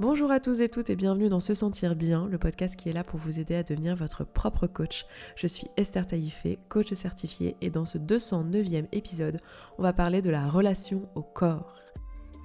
Bonjour 0.00 0.30
à 0.30 0.40
tous 0.40 0.62
et 0.62 0.70
toutes 0.70 0.88
et 0.88 0.96
bienvenue 0.96 1.28
dans 1.28 1.40
Se 1.40 1.52
Sentir 1.52 1.94
Bien, 1.94 2.26
le 2.26 2.38
podcast 2.38 2.74
qui 2.74 2.88
est 2.88 2.94
là 2.94 3.04
pour 3.04 3.20
vous 3.20 3.38
aider 3.38 3.54
à 3.54 3.62
devenir 3.62 3.94
votre 3.94 4.24
propre 4.24 4.66
coach. 4.66 5.04
Je 5.36 5.46
suis 5.46 5.66
Esther 5.76 6.06
Taïfé, 6.06 6.58
coach 6.70 6.90
certifiée 6.94 7.54
et 7.60 7.68
dans 7.68 7.84
ce 7.84 7.98
209e 7.98 8.86
épisode, 8.92 9.36
on 9.76 9.82
va 9.82 9.92
parler 9.92 10.22
de 10.22 10.30
la 10.30 10.48
relation 10.48 11.06
au 11.16 11.22
corps. 11.22 11.74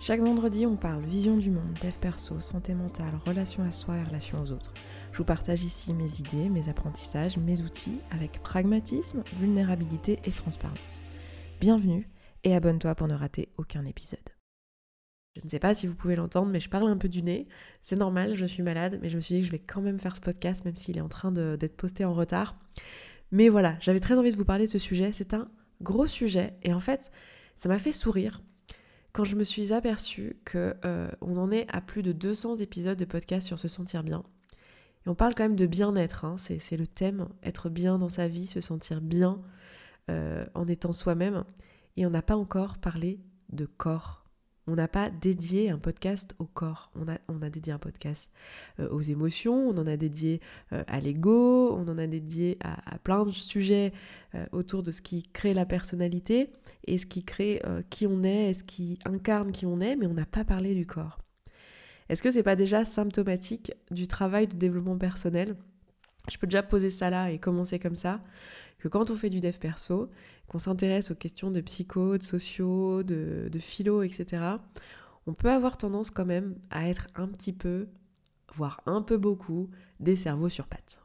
Chaque 0.02 0.20
vendredi, 0.20 0.66
on 0.66 0.76
parle 0.76 1.06
vision 1.06 1.38
du 1.38 1.50
monde, 1.50 1.80
dev 1.82 1.94
perso, 2.02 2.42
santé 2.42 2.74
mentale, 2.74 3.18
relation 3.26 3.64
à 3.64 3.72
soi 3.72 3.96
et 4.00 4.04
relation 4.04 4.42
aux 4.44 4.52
autres. 4.52 4.74
Je 5.14 5.20
vous 5.20 5.24
partage 5.24 5.64
ici 5.64 5.94
mes 5.94 6.20
idées, 6.20 6.50
mes 6.50 6.68
apprentissages, 6.68 7.38
mes 7.38 7.62
outils 7.62 8.02
avec 8.12 8.44
pragmatisme, 8.44 9.24
vulnérabilité 9.40 10.20
et 10.26 10.32
transparence. 10.32 11.00
Bienvenue 11.62 12.10
et 12.44 12.54
abonne-toi 12.54 12.96
pour 12.96 13.08
ne 13.08 13.16
rater 13.16 13.48
aucun 13.58 13.86
épisode. 13.86 14.35
Je 15.36 15.42
ne 15.44 15.50
sais 15.50 15.60
pas 15.60 15.74
si 15.74 15.86
vous 15.86 15.96
pouvez 15.96 16.16
l'entendre, 16.16 16.50
mais 16.50 16.60
je 16.60 16.70
parle 16.70 16.88
un 16.88 16.98
peu 16.98 17.10
du 17.10 17.22
nez. 17.22 17.48
C'est 17.82 17.98
normal, 17.98 18.36
je 18.36 18.46
suis 18.46 18.64
malade, 18.64 19.00
mais 19.02 19.10
je 19.10 19.18
me 19.18 19.22
suis 19.22 19.36
dit 19.36 19.42
que 19.42 19.48
je 19.48 19.52
vais 19.52 19.60
quand 19.60 19.82
même 19.82 20.00
faire 20.00 20.16
ce 20.16 20.22
podcast, 20.22 20.64
même 20.64 20.78
s'il 20.78 20.98
est 20.98 21.02
en 21.02 21.10
train 21.10 21.32
d'être 21.32 21.76
posté 21.76 22.06
en 22.06 22.14
retard. 22.14 22.58
Mais 23.32 23.50
voilà, 23.50 23.76
j'avais 23.82 24.00
très 24.00 24.18
envie 24.18 24.32
de 24.32 24.38
vous 24.38 24.46
parler 24.46 24.66
de 24.66 24.70
ce 24.70 24.80
sujet. 24.80 25.12
C'est 25.12 25.34
un 25.34 25.50
gros 25.82 26.08
sujet, 26.08 26.54
et 26.64 26.74
en 26.74 26.80
fait, 26.80 27.12
ça 27.56 27.68
m'a 27.68 27.80
fait 27.80 27.92
sourire 27.92 28.42
quand 29.12 29.24
je 29.24 29.38
me 29.38 29.46
suis 29.46 29.72
aperçue 29.72 30.38
qu'on 30.50 30.74
euh, 30.84 31.10
en 31.22 31.52
est 31.52 31.68
à 31.74 31.80
plus 31.80 32.04
de 32.04 32.12
200 32.12 32.56
épisodes 32.58 32.98
de 32.98 33.06
podcast 33.06 33.48
sur 33.48 33.58
se 33.58 33.70
sentir 33.70 34.04
bien. 34.04 34.24
Et 35.06 35.10
on 35.10 35.16
parle 35.16 35.36
quand 35.36 35.44
même 35.44 35.56
de 35.56 35.66
bien-être, 35.66 36.26
hein. 36.26 36.36
c'est 36.38 36.76
le 36.76 36.86
thème, 36.88 37.30
être 37.42 37.70
bien 37.70 37.98
dans 37.98 38.10
sa 38.10 38.28
vie, 38.28 38.46
se 38.46 38.60
sentir 38.60 39.00
bien 39.00 39.42
euh, 40.10 40.46
en 40.54 40.68
étant 40.68 40.92
soi-même. 40.92 41.46
Et 41.96 42.06
on 42.06 42.10
n'a 42.10 42.22
pas 42.22 42.36
encore 42.36 42.78
parlé 42.78 43.22
de 43.54 43.66
corps 43.66 44.25
on 44.68 44.76
n'a 44.76 44.88
pas 44.88 45.10
dédié 45.10 45.70
un 45.70 45.78
podcast 45.78 46.36
au 46.40 46.46
corps, 46.46 46.92
on 46.96 47.08
a, 47.42 47.50
dédié 47.50 47.74
un 47.74 47.78
podcast 47.78 48.30
euh, 48.80 48.90
aux 48.90 49.02
émotions, 49.02 49.70
on 49.70 49.78
en 49.78 49.88
a 49.88 49.98
dédié 49.98 50.42
euh, 50.74 50.84
à 50.88 51.00
l'ego, 51.00 51.76
on 51.76 51.88
en 51.88 51.98
a 51.98 52.08
dédié 52.08 52.58
à, 52.64 52.98
plein 53.00 53.24
de 53.24 53.32
sujets 53.32 53.94
euh, 54.34 54.46
autour 54.52 54.84
de 54.84 54.92
ce 54.92 55.02
qui 55.02 55.24
crée 55.24 55.54
la 55.54 55.66
personnalité 55.66 56.52
et 56.88 56.98
ce 56.98 57.06
qui 57.06 57.24
crée 57.24 57.62
qui 57.90 58.08
on 58.08 58.24
est, 58.24 58.50
et 58.50 58.54
ce 58.54 58.64
qui 58.64 59.00
incarne 59.06 59.52
qui 59.52 59.66
on 59.66 59.80
est, 59.80 59.96
mais 59.96 60.08
on 60.08 60.14
n'a 60.14 60.26
pas 60.26 60.44
parlé 60.44 60.74
du 60.74 60.86
corps. 60.86 61.20
Est-ce 62.10 62.22
que 62.22 62.32
c'est 62.32 62.44
pas 62.44 62.56
déjà 62.56 62.86
symptomatique 62.86 63.72
du 63.92 64.08
travail 64.08 64.48
de 64.48 64.56
développement 64.56 64.98
personnel? 64.98 65.56
Je 66.30 66.38
peux 66.38 66.48
déjà 66.48 66.64
poser 66.64 66.90
ça 66.90 67.10
là 67.10 67.32
et 67.32 67.40
commencer 67.40 67.80
comme 67.80 67.96
ça 67.96 68.22
que 68.80 68.88
quand 68.88 69.12
on 69.12 69.16
fait 69.16 69.30
du 69.30 69.42
dev 69.42 69.58
perso, 69.58 70.10
qu'on 70.48 70.60
s'intéresse 70.60 71.12
aux 71.12 71.16
questions 71.16 71.52
de 71.52 71.62
psycho, 71.62 72.18
de 72.18 72.24
sociaux, 72.24 73.04
de, 73.04 73.50
philo, 73.60 74.04
etc., 74.04 74.44
on 75.28 75.34
peut 75.34 75.50
avoir 75.50 75.78
tendance 75.78 76.12
quand 76.12 76.26
même 76.26 76.56
à 76.70 76.88
être 76.88 77.08
un 77.16 77.28
petit 77.28 77.54
peu, 77.54 77.88
voire 78.54 78.82
un 78.86 79.02
peu 79.02 79.18
beaucoup, 79.18 79.70
des 80.00 80.16
cerveaux 80.16 80.50
sur 80.50 80.68
pattes. 80.68 81.02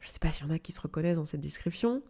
Je 0.00 0.08
ne 0.08 0.12
sais 0.12 0.18
pas 0.18 0.28
s'il 0.30 0.46
y 0.46 0.50
en 0.50 0.54
a 0.54 0.58
qui 0.58 0.72
se 0.72 0.80
reconnaissent 0.80 1.16
dans 1.16 1.24
cette 1.24 1.40
description, 1.40 2.02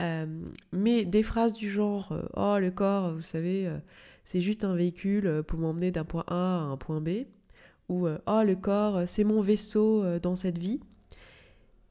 euh, 0.00 0.26
mais 0.72 1.04
des 1.04 1.22
phrases 1.22 1.54
du 1.54 1.70
genre 1.70 2.12
euh, 2.12 2.22
Oh, 2.36 2.58
le 2.58 2.70
corps, 2.70 3.14
vous 3.14 3.22
savez, 3.22 3.66
euh, 3.66 3.78
c'est 4.24 4.40
juste 4.40 4.64
un 4.64 4.74
véhicule 4.74 5.42
pour 5.46 5.58
m'emmener 5.58 5.90
d'un 5.90 6.04
point 6.04 6.24
A 6.26 6.34
à 6.34 6.60
un 6.60 6.76
point 6.76 7.00
B, 7.00 7.26
ou 7.88 8.08
Oh, 8.26 8.42
le 8.44 8.54
corps, 8.56 9.06
c'est 9.06 9.24
mon 9.24 9.40
vaisseau 9.40 10.18
dans 10.18 10.34
cette 10.34 10.58
vie. 10.58 10.80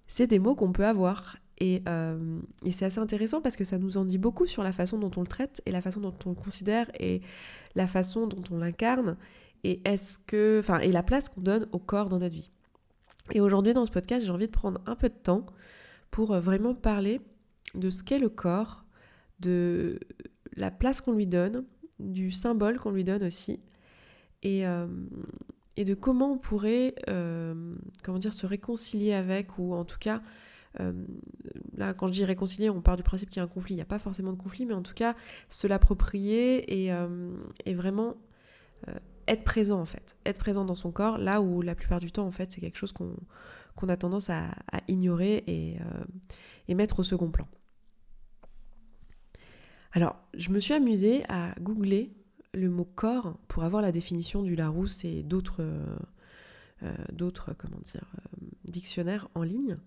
C'est 0.08 0.28
des 0.28 0.40
mots 0.40 0.56
qu'on 0.56 0.72
peut 0.72 0.86
avoir 0.86 1.38
euh, 1.62 2.40
et, 2.66 2.72
c'est 2.72 2.86
assez 2.86 3.00
intéressant 3.00 3.42
parce 3.42 3.56
que 3.56 3.64
ça 3.64 3.78
nous 3.78 3.98
en 3.98 4.06
dit 4.06 4.18
beaucoup 4.18 4.46
sur 4.46 4.64
la 4.64 4.74
façon 4.74 4.98
dont 4.98 5.12
on 5.16 5.22
le 5.22 5.28
traite 5.28 5.62
et 5.66 5.72
la 5.72 5.82
façon 5.82 6.02
dont 6.02 6.14
on 6.26 6.30
le 6.30 6.36
considère 6.36 6.92
et 7.00 7.22
la 7.76 7.88
façon 7.88 8.28
dont 8.28 8.42
on 8.52 8.58
l'incarne 8.58 9.16
et 9.64 9.82
est-ce 9.86 10.20
que, 10.20 10.60
enfin, 10.60 10.80
et 10.80 10.92
la 10.92 11.02
place 11.02 11.30
qu'on 11.30 11.42
donne 11.42 11.68
au 11.72 11.80
corps 11.80 12.10
dans 12.10 12.20
notre 12.20 12.36
vie. 12.36 12.52
Et 13.32 13.42
aujourd'hui 13.42 13.74
dans 13.74 13.86
ce 13.86 13.92
podcast, 13.92 14.26
j'ai 14.26 14.32
envie 14.32 14.48
de 14.48 14.52
prendre 14.52 14.82
un 14.86 14.96
peu 14.96 15.10
de 15.10 15.16
temps 15.16 15.46
pour 16.12 16.34
euh, 16.34 16.40
vraiment 16.40 16.76
parler 16.76 17.22
de 17.74 17.90
ce 17.90 18.04
qu'est 18.04 18.20
le 18.20 18.30
corps, 18.30 18.84
de 19.40 20.00
la 20.56 20.72
place 20.72 21.02
qu'on 21.02 21.14
lui 21.14 21.28
donne, 21.28 21.66
du 22.00 22.32
symbole 22.32 22.80
qu'on 22.80 22.92
lui 22.92 23.04
donne 23.04 23.24
aussi, 23.24 23.62
et, 24.44 24.68
euh, 24.68 24.88
et 25.78 25.86
de 25.86 25.94
comment 25.94 26.34
on 26.34 26.38
pourrait, 26.38 26.96
dire, 27.08 28.34
se 28.34 28.46
réconcilier 28.46 29.14
avec 29.14 29.58
ou 29.58 29.74
en 29.74 29.86
tout 29.86 30.00
cas 30.00 30.22
euh, 30.80 30.94
là, 31.78 31.94
quand 31.94 32.08
je 32.08 32.14
dis 32.14 32.26
réconcilier, 32.26 32.70
on 32.70 32.82
part 32.82 32.98
du 32.98 33.04
principe 33.04 33.30
qu'il 33.30 33.38
y 33.38 33.40
a 33.40 33.44
un 33.44 33.48
conflit. 33.48 33.74
Il 33.74 33.78
n'y 33.78 33.82
a 33.82 33.86
pas 33.86 34.00
forcément 34.00 34.32
de 34.32 34.38
conflit, 34.38 34.66
mais 34.66 34.74
en 34.74 34.82
tout 34.82 34.94
cas, 34.94 35.16
se 35.50 35.68
l'approprier 35.68 36.84
et, 36.84 36.92
euh, 36.92 37.34
vraiment 37.68 38.16
euh, 38.88 38.94
être 39.28 39.44
présent, 39.44 39.80
en 39.80 39.86
fait. 39.86 40.18
Être 40.26 40.38
présent 40.38 40.66
dans 40.66 40.76
son 40.76 40.92
corps, 40.92 41.18
là 41.18 41.42
où 41.42 41.62
la 41.62 41.76
plupart 41.76 42.00
du 42.00 42.12
temps, 42.12 42.26
en 42.26 42.32
fait, 42.32 42.52
c'est 42.52 42.62
quelque 42.62 42.78
chose 42.78 42.94
qu'on 42.94 43.90
a 43.90 43.98
tendance 43.98 44.30
à, 44.30 44.52
ignorer 44.88 45.44
et, 45.48 45.78
et, 46.68 46.76
mettre 46.76 47.00
au 47.00 47.04
second 47.04 47.32
plan. 47.32 47.48
Alors, 49.94 50.18
je 50.34 50.50
me 50.50 50.60
suis 50.60 50.74
amusée 50.74 51.24
à 51.30 51.56
googler 51.60 52.14
le 52.56 52.70
mot 52.70 52.86
corps 52.86 53.38
pour 53.48 53.64
avoir 53.64 53.82
la 53.82 53.92
définition 53.92 54.44
du 54.44 54.56
Larousse 54.56 55.06
et 55.06 55.24
d'autres 55.24 55.64
d'autres 57.12 57.54
comment 57.58 57.80
dire 57.86 58.06
dictionnaires 58.66 59.28
en 59.34 59.44
ligne. 59.44 59.78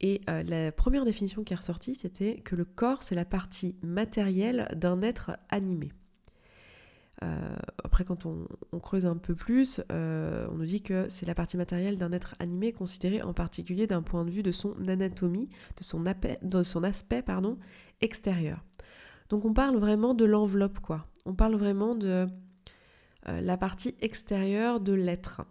Et 0.00 0.20
euh, 0.28 0.42
la 0.42 0.72
première 0.72 1.04
définition 1.04 1.42
qui 1.42 1.52
est 1.52 1.56
ressortie, 1.56 1.94
c'était 1.94 2.36
que 2.38 2.54
le 2.54 2.64
corps, 2.64 3.02
c'est 3.02 3.14
la 3.14 3.24
partie 3.24 3.76
matérielle 3.82 4.68
d'un 4.76 5.00
être 5.00 5.38
animé. 5.48 5.92
Euh, 7.22 7.56
après, 7.82 8.04
quand 8.04 8.26
on, 8.26 8.46
creuse 8.78 9.06
un 9.06 9.16
peu 9.16 9.34
plus, 9.34 9.80
euh, 9.90 10.46
on 10.52 10.56
nous 10.56 10.66
dit 10.66 10.82
que 10.82 11.08
c'est 11.08 11.24
la 11.24 11.34
partie 11.34 11.56
matérielle 11.56 11.96
d'un 11.96 12.12
être 12.12 12.34
animé 12.40 12.72
considéré 12.72 13.22
en 13.22 13.32
particulier 13.32 13.86
d'un 13.86 14.02
point 14.02 14.24
de 14.26 14.30
vue 14.30 14.42
de 14.42 14.52
son 14.52 14.74
anatomie, 14.86 15.48
de 15.78 15.82
son, 15.82 16.04
de 16.42 16.62
son 16.62 16.84
aspect 16.84 17.22
pardon, 17.22 17.58
extérieur. 18.02 18.62
Donc 19.30 19.46
on 19.46 19.54
parle 19.54 19.78
vraiment 19.78 20.12
de 20.12 20.26
l'enveloppe, 20.26 20.80
quoi. 20.80 21.06
On 21.26 21.34
parle 21.34 21.56
vraiment 21.56 21.94
de 21.94 22.26
la 23.26 23.56
partie 23.56 23.94
extérieure 24.00 24.80
de 24.80 24.92
l'être. 24.92 25.42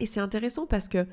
Et 0.00 0.06
c'est 0.06 0.20
intéressant 0.20 0.66
parce 0.66 0.88
que 0.88 1.06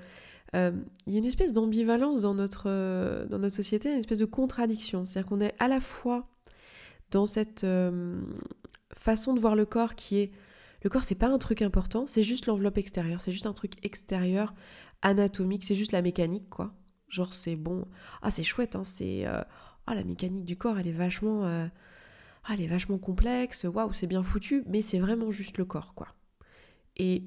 euh, 0.55 0.71
y 1.07 1.15
a 1.15 1.19
une 1.19 1.25
espèce 1.25 1.53
d'ambivalence 1.53 2.21
dans 2.21 2.33
notre, 2.33 2.65
euh, 2.67 3.25
dans 3.27 3.39
notre 3.39 3.55
société, 3.55 3.91
une 3.91 3.97
espèce 3.97 4.19
de 4.19 4.25
contradiction. 4.25 5.05
C'est-à-dire 5.05 5.29
qu'on 5.29 5.41
est 5.41 5.53
à 5.59 5.67
la 5.67 5.79
fois 5.79 6.27
dans 7.11 7.25
cette 7.25 7.63
euh, 7.63 8.21
façon 8.93 9.33
de 9.33 9.39
voir 9.39 9.55
le 9.55 9.65
corps 9.65 9.95
qui 9.95 10.17
est 10.17 10.31
le 10.83 10.89
corps 10.89 11.03
c'est 11.03 11.15
pas 11.15 11.29
un 11.29 11.39
truc 11.39 11.63
important, 11.63 12.05
c'est 12.05 12.21
juste 12.21 12.45
l'enveloppe 12.45 12.77
extérieure, 12.77 13.19
c'est 13.19 13.31
juste 13.31 13.47
un 13.47 13.53
truc 13.53 13.73
extérieur, 13.83 14.53
anatomique, 15.01 15.63
c'est 15.63 15.73
juste 15.73 15.91
la 15.91 16.03
mécanique 16.03 16.47
quoi. 16.49 16.75
Genre 17.09 17.33
c'est 17.33 17.55
bon, 17.55 17.87
ah 18.21 18.29
c'est 18.29 18.43
chouette, 18.43 18.75
hein, 18.75 18.83
c'est 18.83 19.25
ah 19.25 19.95
la 19.95 20.03
mécanique 20.03 20.45
du 20.45 20.57
corps 20.57 20.77
elle 20.77 20.87
est 20.87 20.91
vachement, 20.91 21.67
ah, 22.45 22.53
elle 22.53 22.61
est 22.61 22.67
vachement 22.67 22.97
complexe, 22.97 23.65
waouh 23.65 23.93
c'est 23.93 24.07
bien 24.07 24.23
foutu, 24.23 24.63
mais 24.67 24.81
c'est 24.81 24.99
vraiment 24.99 25.31
juste 25.31 25.57
le 25.57 25.65
corps 25.65 25.93
quoi. 25.95 26.07
Et 26.97 27.23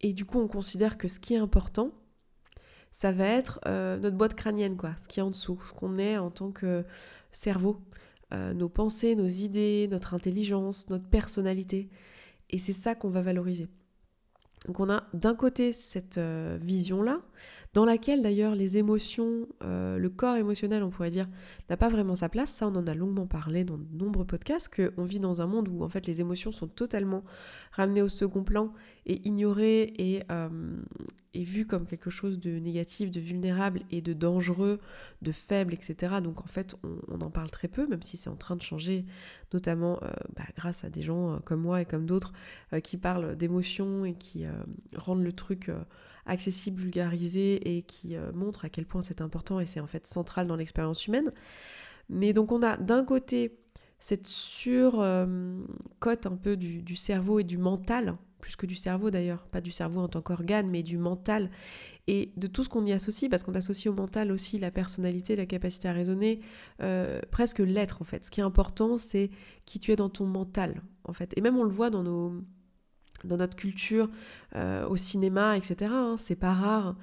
et 0.00 0.12
du 0.12 0.24
coup 0.24 0.40
on 0.40 0.48
considère 0.48 0.98
que 0.98 1.08
ce 1.08 1.20
qui 1.20 1.34
est 1.34 1.38
important 1.38 1.92
ça 2.92 3.10
va 3.10 3.24
être 3.24 3.58
euh, 3.66 3.98
notre 3.98 4.16
boîte 4.16 4.34
crânienne, 4.34 4.76
quoi, 4.76 4.94
ce 5.02 5.08
qui 5.08 5.18
est 5.18 5.22
en 5.22 5.30
dessous, 5.30 5.58
ce 5.66 5.72
qu'on 5.72 5.98
est 5.98 6.18
en 6.18 6.30
tant 6.30 6.52
que 6.52 6.84
cerveau, 7.32 7.80
euh, 8.32 8.52
nos 8.52 8.68
pensées, 8.68 9.14
nos 9.16 9.26
idées, 9.26 9.88
notre 9.90 10.14
intelligence, 10.14 10.88
notre 10.90 11.08
personnalité. 11.08 11.88
Et 12.50 12.58
c'est 12.58 12.74
ça 12.74 12.94
qu'on 12.94 13.08
va 13.08 13.22
valoriser. 13.22 13.68
Donc 14.66 14.78
on 14.78 14.88
a 14.90 15.04
d'un 15.12 15.34
côté 15.34 15.72
cette 15.72 16.18
euh, 16.18 16.56
vision-là, 16.60 17.18
dans 17.74 17.84
laquelle 17.84 18.22
d'ailleurs 18.22 18.54
les 18.54 18.76
émotions, 18.76 19.48
euh, 19.64 19.98
le 19.98 20.08
corps 20.08 20.36
émotionnel 20.36 20.84
on 20.84 20.90
pourrait 20.90 21.10
dire, 21.10 21.28
n'a 21.68 21.76
pas 21.76 21.88
vraiment 21.88 22.14
sa 22.14 22.28
place. 22.28 22.50
Ça 22.50 22.68
on 22.68 22.76
en 22.76 22.86
a 22.86 22.94
longuement 22.94 23.26
parlé 23.26 23.64
dans 23.64 23.76
de 23.76 23.86
nombreux 23.92 24.24
podcasts, 24.24 24.72
qu'on 24.72 25.02
vit 25.02 25.18
dans 25.18 25.42
un 25.42 25.46
monde 25.46 25.68
où 25.68 25.82
en 25.82 25.88
fait 25.88 26.06
les 26.06 26.20
émotions 26.20 26.52
sont 26.52 26.68
totalement 26.68 27.24
ramenées 27.72 28.02
au 28.02 28.08
second 28.08 28.44
plan 28.44 28.72
et 29.06 29.26
ignorées 29.26 29.92
et, 29.98 30.22
euh, 30.30 30.48
vues 31.34 31.66
comme 31.66 31.86
quelque 31.86 32.10
chose 32.10 32.38
de 32.38 32.58
négatif, 32.58 33.10
de 33.10 33.18
vulnérable 33.18 33.80
et 33.90 34.00
de 34.00 34.12
dangereux, 34.12 34.80
de 35.22 35.32
faible, 35.32 35.74
etc. 35.74 36.16
Donc 36.22 36.40
en 36.40 36.46
fait 36.46 36.76
on, 37.08 37.20
en 37.20 37.30
parle 37.30 37.50
très 37.50 37.68
peu, 37.68 37.86
même 37.86 38.02
si 38.02 38.16
c'est 38.16 38.30
en 38.30 38.36
train 38.36 38.54
de 38.54 38.62
changer, 38.62 39.04
notamment 39.52 39.98
bah, 40.36 40.44
grâce 40.56 40.84
à 40.84 40.90
des 40.90 41.02
gens 41.02 41.40
comme 41.44 41.62
moi 41.62 41.80
et 41.80 41.84
comme 41.86 42.06
d'autres 42.06 42.32
qui 42.84 42.96
parlent 42.96 43.34
d'émotions 43.34 44.04
et 44.04 44.14
qui 44.14 44.44
rendent 44.94 45.24
le 45.24 45.32
truc 45.32 45.70
accessible, 46.26 46.80
vulgarisé 46.80 47.76
et 47.76 47.82
qui 47.82 48.16
euh, 48.16 48.32
montre 48.32 48.64
à 48.64 48.68
quel 48.68 48.86
point 48.86 49.02
c'est 49.02 49.20
important 49.20 49.60
et 49.60 49.66
c'est 49.66 49.80
en 49.80 49.86
fait 49.86 50.06
central 50.06 50.46
dans 50.46 50.56
l'expérience 50.56 51.06
humaine. 51.06 51.32
Mais 52.08 52.32
donc 52.32 52.52
on 52.52 52.62
a 52.62 52.76
d'un 52.76 53.04
côté 53.04 53.58
cette 53.98 54.26
surcote 54.26 54.96
euh, 55.00 55.60
un 56.24 56.36
peu 56.36 56.56
du, 56.56 56.96
cerveau 56.96 57.38
et 57.38 57.44
du 57.44 57.58
mental, 57.58 58.16
plus 58.42 58.56
que 58.56 58.66
du 58.66 58.74
cerveau 58.74 59.10
d'ailleurs, 59.10 59.46
pas 59.46 59.62
du 59.62 59.70
cerveau 59.70 60.02
en 60.02 60.08
tant 60.08 60.20
qu'organe, 60.20 60.68
mais 60.68 60.82
du 60.82 60.98
mental 60.98 61.50
et 62.08 62.32
de 62.36 62.48
tout 62.48 62.64
ce 62.64 62.68
qu'on 62.68 62.84
y 62.84 62.92
associe, 62.92 63.30
parce 63.30 63.44
qu'on 63.44 63.54
associe 63.54 63.90
au 63.90 63.96
mental 63.96 64.30
aussi 64.32 64.58
la 64.58 64.70
personnalité, 64.70 65.36
la 65.36 65.46
capacité 65.46 65.88
à 65.88 65.92
raisonner, 65.92 66.40
euh, 66.82 67.20
presque 67.30 67.60
l'être 67.60 68.02
en 68.02 68.04
fait. 68.04 68.26
Ce 68.26 68.30
qui 68.30 68.40
est 68.40 68.44
important, 68.44 68.98
c'est 68.98 69.30
qui 69.64 69.78
tu 69.78 69.92
es 69.92 69.96
dans 69.96 70.10
ton 70.10 70.26
mental 70.26 70.82
en 71.04 71.14
fait. 71.14 71.32
Et 71.38 71.40
même 71.40 71.56
on 71.56 71.64
le 71.64 71.70
voit 71.70 71.88
dans 71.88 72.02
nos 72.02 72.34
dans 73.24 73.36
notre 73.36 73.54
culture, 73.56 74.10
au 74.56 74.96
cinéma, 74.96 75.56
etc. 75.56 75.92
Hein, 75.94 76.16
c'est 76.18 76.34
pas 76.34 76.52
rare 76.52 76.96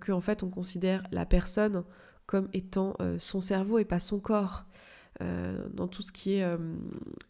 qu'en 0.00 0.20
fait 0.20 0.42
on 0.42 0.50
considère 0.50 1.02
la 1.12 1.24
personne 1.24 1.82
comme 2.26 2.50
étant 2.52 2.94
son 3.18 3.40
cerveau 3.40 3.78
et 3.78 3.86
pas 3.86 3.98
son 3.98 4.20
corps. 4.20 4.66
Euh, 5.22 5.66
dans 5.72 5.88
tout 5.88 6.02
ce 6.02 6.12
qui 6.12 6.34
est 6.34 6.42
euh, 6.42 6.58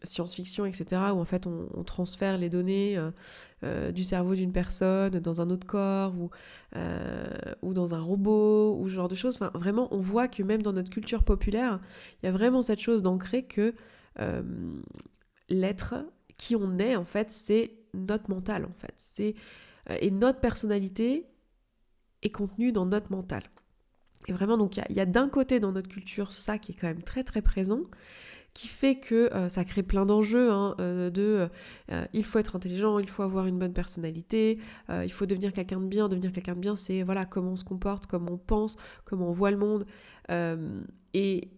science-fiction, 0.03 0.65
etc., 0.65 1.01
où 1.13 1.19
en 1.19 1.25
fait 1.25 1.47
on, 1.47 1.83
transfère 1.85 2.37
les 2.37 2.49
données 2.49 2.99
euh, 3.63 3.91
du 3.93 4.03
cerveau 4.03 4.35
d'une 4.35 4.51
personne 4.51 5.11
dans 5.11 5.39
un 5.39 5.49
autre 5.49 5.65
corps 5.65 6.13
ou, 6.17 7.73
dans 7.73 7.93
un 7.93 8.01
robot 8.01 8.77
ou 8.77 8.89
ce 8.89 8.93
genre 8.93 9.07
de 9.07 9.15
choses. 9.15 9.35
Enfin, 9.35 9.51
vraiment, 9.53 9.87
on 9.91 9.99
voit 9.99 10.27
que 10.27 10.43
même 10.43 10.61
dans 10.61 10.73
notre 10.73 10.89
culture 10.89 11.23
populaire, 11.23 11.79
il 12.21 12.25
y 12.25 12.29
a 12.29 12.31
vraiment 12.31 12.61
cette 12.61 12.81
chose 12.81 13.03
d'ancrer 13.03 13.43
que 13.43 13.73
l'être 15.47 15.95
qui 16.37 16.55
on 16.55 16.77
est, 16.79 16.95
en 16.95 17.05
fait, 17.05 17.31
c'est 17.31 17.71
notre 17.93 18.29
mental, 18.29 18.65
en 18.65 18.73
fait. 18.73 19.35
Et 20.01 20.11
notre 20.11 20.39
personnalité 20.39 21.25
est 22.21 22.31
contenue 22.31 22.73
dans 22.73 22.85
notre 22.85 23.11
mental. 23.11 23.43
Et 24.27 24.33
vraiment, 24.33 24.57
donc 24.57 24.77
il 24.77 24.95
y 24.95 24.99
a, 24.99 25.05
d'un 25.05 25.29
côté 25.29 25.59
dans 25.59 25.71
notre 25.71 25.89
culture 25.89 26.31
ça 26.31 26.57
qui 26.57 26.73
est 26.73 26.75
quand 26.75 26.87
même 26.87 27.01
très 27.01 27.23
très 27.23 27.41
présent, 27.41 27.81
qui 28.53 28.67
fait 28.67 28.95
que 28.95 29.31
euh, 29.35 29.49
ça 29.49 29.63
crée 29.63 29.83
plein 29.83 30.05
d'enjeux 30.05 30.51
hein, 30.51 30.75
euh, 30.79 31.11
de 31.11 31.47
euh, 31.91 32.05
il 32.13 32.25
faut 32.25 32.39
être 32.39 32.55
intelligent, 32.55 32.97
il 32.97 33.07
faut 33.07 33.21
avoir 33.21 33.45
une 33.45 33.59
bonne 33.59 33.73
personnalité, 33.73 34.57
il 34.89 35.11
faut 35.11 35.25
devenir 35.25 35.53
quelqu'un 35.53 35.79
de 35.79 35.85
bien. 35.85 36.09
Devenir 36.09 36.31
quelqu'un 36.31 36.55
de 36.55 36.59
bien, 36.59 36.75
c'est 36.75 37.03
voilà 37.03 37.25
comment 37.25 37.51
on 37.51 37.55
se 37.55 37.63
comporte, 37.63 38.07
comment 38.07 38.33
on 38.33 38.37
pense, 38.37 38.75
comment 39.05 39.29
on 39.29 39.33
voit 39.33 39.51
le 39.51 39.57
monde. 39.57 39.85
et, 41.13 41.49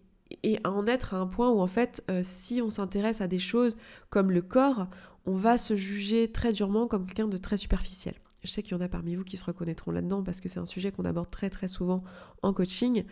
et 0.44 0.58
en 0.64 0.86
être 0.86 1.14
à 1.14 1.18
un 1.18 1.26
point 1.26 1.50
où 1.50 1.60
en 1.60 1.66
fait, 1.66 2.04
si 2.22 2.62
on 2.62 2.70
s'intéresse 2.70 3.20
à 3.20 3.26
des 3.26 3.38
choses 3.38 3.76
comme 4.10 4.30
le 4.30 4.42
corps, 4.42 4.86
on 5.26 5.36
va 5.36 5.58
se 5.58 5.74
juger 5.74 6.30
très 6.30 6.52
durement 6.52 6.86
comme 6.86 7.06
quelqu'un 7.06 7.28
de 7.28 7.36
très 7.36 7.56
superficiel. 7.56 8.14
Je 8.42 8.48
sais 8.48 8.62
qu'il 8.62 8.72
y 8.72 8.74
en 8.74 8.80
a 8.80 8.88
parmi 8.88 9.14
vous 9.14 9.24
qui 9.24 9.36
se 9.36 9.44
reconnaîtront 9.44 9.90
là-dedans 9.90 10.22
parce 10.22 10.40
que 10.40 10.48
c'est 10.48 10.60
un 10.60 10.66
sujet 10.66 10.92
qu'on 10.92 11.04
aborde 11.04 11.30
très 11.30 11.50
très 11.50 11.68
souvent 11.68 12.02
en 12.42 12.52
coaching. 12.52 13.04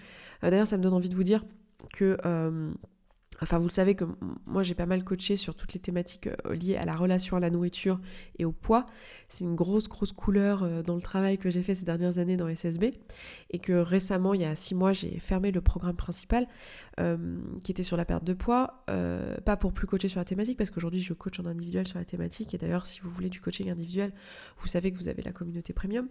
Euh, 0.42 0.50
d'ailleurs, 0.50 0.66
ça 0.66 0.76
me 0.76 0.82
donne 0.82 0.94
envie 0.94 1.08
de 1.08 1.14
vous 1.14 1.24
dire 1.24 1.44
que 1.92 2.18
euh, 2.24 2.72
Enfin, 3.40 3.58
vous 3.58 3.68
le 3.68 3.72
savez 3.72 3.94
que 3.94 4.04
moi 4.46 4.62
j'ai 4.62 4.74
pas 4.74 4.86
mal 4.86 5.04
coaché 5.04 5.36
sur 5.36 5.54
toutes 5.54 5.72
les 5.72 5.80
thématiques 5.80 6.26
euh, 6.26 6.54
liées 6.54 6.76
à 6.76 6.84
la 6.84 6.96
relation 6.96 7.36
à 7.36 7.40
la 7.40 7.50
nourriture 7.50 8.00
et 8.38 8.44
au 8.44 8.52
poids. 8.52 8.86
C'est 9.28 9.44
une 9.44 9.54
grosse, 9.54 9.88
grosse 9.88 10.12
couleur 10.12 10.62
euh, 10.62 10.82
dans 10.82 10.96
le 10.96 11.00
travail 11.00 11.38
que 11.38 11.50
j'ai 11.50 11.62
fait 11.62 11.74
ces 11.74 11.84
dernières 11.84 12.18
années 12.18 12.36
dans 12.36 12.52
SSB. 12.52 12.94
Et 13.50 13.58
que 13.58 13.72
récemment, 13.72 14.34
il 14.34 14.40
y 14.40 14.44
a 14.44 14.54
six 14.54 14.74
mois, 14.74 14.92
j'ai 14.92 15.18
fermé 15.20 15.52
le 15.52 15.60
programme 15.60 15.96
principal 15.96 16.46
euh, 16.98 17.38
qui 17.62 17.72
était 17.72 17.82
sur 17.82 17.96
la 17.96 18.04
perte 18.04 18.24
de 18.24 18.34
poids. 18.34 18.84
pas 19.44 19.56
pour 19.56 19.72
plus 19.72 19.86
coacher 19.86 20.08
sur 20.08 20.20
la 20.20 20.24
thématique, 20.24 20.58
parce 20.58 20.70
qu'aujourd'hui 20.70 21.00
je 21.00 21.12
coach 21.12 21.38
en 21.40 21.46
individuel 21.46 21.86
sur 21.86 21.98
la 21.98 22.04
thématique. 22.04 22.54
Et 22.54 22.58
d'ailleurs, 22.58 22.86
si 22.86 23.00
vous 23.00 23.10
voulez 23.10 23.28
du 23.28 23.40
coaching 23.40 23.70
individuel, 23.70 24.12
vous 24.58 24.66
savez 24.66 24.90
que 24.90 24.96
vous 24.96 25.08
avez 25.08 25.22
la 25.22 25.32
communauté 25.32 25.72
premium. 25.72 26.08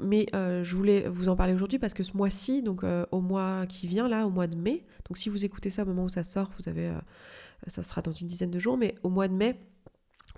mais 0.00 0.26
je 0.32 0.74
voulais 0.74 1.08
vous 1.08 1.28
en 1.28 1.36
parler 1.36 1.54
aujourd'hui 1.54 1.78
parce 1.78 1.94
que 1.94 2.02
ce 2.02 2.16
mois-ci, 2.16 2.62
donc 2.62 2.84
au 3.10 3.20
mois 3.20 3.66
qui 3.66 3.86
vient 3.86 4.08
là, 4.08 4.26
au 4.26 4.30
mois 4.30 4.46
de 4.46 4.56
mai, 4.56 4.84
donc 5.08 5.16
si 5.16 5.28
vous 5.28 5.44
écoutez 5.44 5.70
ça 5.70 5.82
au 5.82 5.86
moment 5.86 6.03
ça 6.08 6.24
sort, 6.24 6.50
vous 6.58 6.68
avez, 6.68 6.88
euh, 6.88 7.00
ça 7.66 7.82
sera 7.82 8.02
dans 8.02 8.12
une 8.12 8.26
dizaine 8.26 8.50
de 8.50 8.58
jours, 8.58 8.76
mais 8.76 8.94
au 9.02 9.08
mois 9.08 9.28
de 9.28 9.34
mai, 9.34 9.56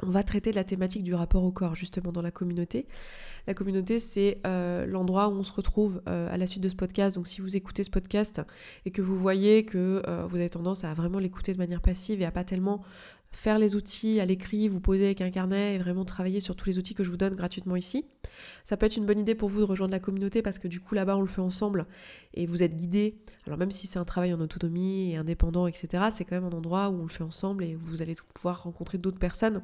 on 0.02 0.10
va 0.10 0.22
traiter 0.22 0.50
de 0.50 0.56
la 0.56 0.64
thématique 0.64 1.02
du 1.02 1.14
rapport 1.14 1.42
au 1.42 1.52
corps 1.52 1.74
justement 1.74 2.12
dans 2.12 2.20
la 2.20 2.30
communauté. 2.30 2.86
La 3.46 3.54
communauté, 3.54 3.98
c'est 3.98 4.38
euh, 4.46 4.84
l'endroit 4.84 5.28
où 5.28 5.32
on 5.32 5.42
se 5.42 5.52
retrouve 5.52 6.02
euh, 6.06 6.28
à 6.30 6.36
la 6.36 6.46
suite 6.46 6.62
de 6.62 6.68
ce 6.68 6.76
podcast. 6.76 7.16
Donc 7.16 7.26
si 7.26 7.40
vous 7.40 7.56
écoutez 7.56 7.82
ce 7.82 7.88
podcast 7.88 8.42
et 8.84 8.90
que 8.90 9.00
vous 9.00 9.16
voyez 9.16 9.64
que 9.64 10.02
vous 10.28 10.36
avez 10.36 10.50
tendance 10.50 10.84
à 10.84 10.92
vraiment 10.92 11.18
l'écouter 11.18 11.54
de 11.54 11.58
manière 11.58 11.80
passive 11.80 12.20
et 12.20 12.26
à 12.26 12.30
pas 12.30 12.44
tellement 12.44 12.82
faire 13.36 13.58
les 13.58 13.76
outils 13.76 14.18
à 14.18 14.24
l'écrit, 14.24 14.66
vous 14.66 14.80
poser 14.80 15.04
avec 15.04 15.20
un 15.20 15.30
carnet 15.30 15.74
et 15.74 15.78
vraiment 15.78 16.06
travailler 16.06 16.40
sur 16.40 16.56
tous 16.56 16.66
les 16.66 16.78
outils 16.78 16.94
que 16.94 17.04
je 17.04 17.10
vous 17.10 17.18
donne 17.18 17.36
gratuitement 17.36 17.76
ici. 17.76 18.06
Ça 18.64 18.76
peut 18.76 18.86
être 18.86 18.96
une 18.96 19.04
bonne 19.04 19.18
idée 19.18 19.34
pour 19.34 19.50
vous 19.50 19.60
de 19.60 19.64
rejoindre 19.64 19.92
la 19.92 20.00
communauté 20.00 20.40
parce 20.40 20.58
que 20.58 20.68
du 20.68 20.80
coup 20.80 20.94
là-bas 20.94 21.16
on 21.18 21.20
le 21.20 21.26
fait 21.26 21.42
ensemble 21.42 21.86
et 22.32 22.46
vous 22.46 22.62
êtes 22.62 22.74
guidé. 22.74 23.18
Alors 23.46 23.58
même 23.58 23.70
si 23.70 23.86
c'est 23.86 23.98
un 23.98 24.06
travail 24.06 24.32
en 24.32 24.40
autonomie 24.40 25.12
et 25.12 25.16
indépendant, 25.16 25.66
etc., 25.66 26.04
c'est 26.10 26.24
quand 26.24 26.34
même 26.34 26.46
un 26.46 26.56
endroit 26.56 26.88
où 26.88 26.98
on 26.98 27.02
le 27.02 27.10
fait 27.10 27.24
ensemble 27.24 27.62
et 27.62 27.74
vous 27.74 28.00
allez 28.00 28.14
pouvoir 28.34 28.62
rencontrer 28.62 28.96
d'autres 28.96 29.18
personnes 29.18 29.62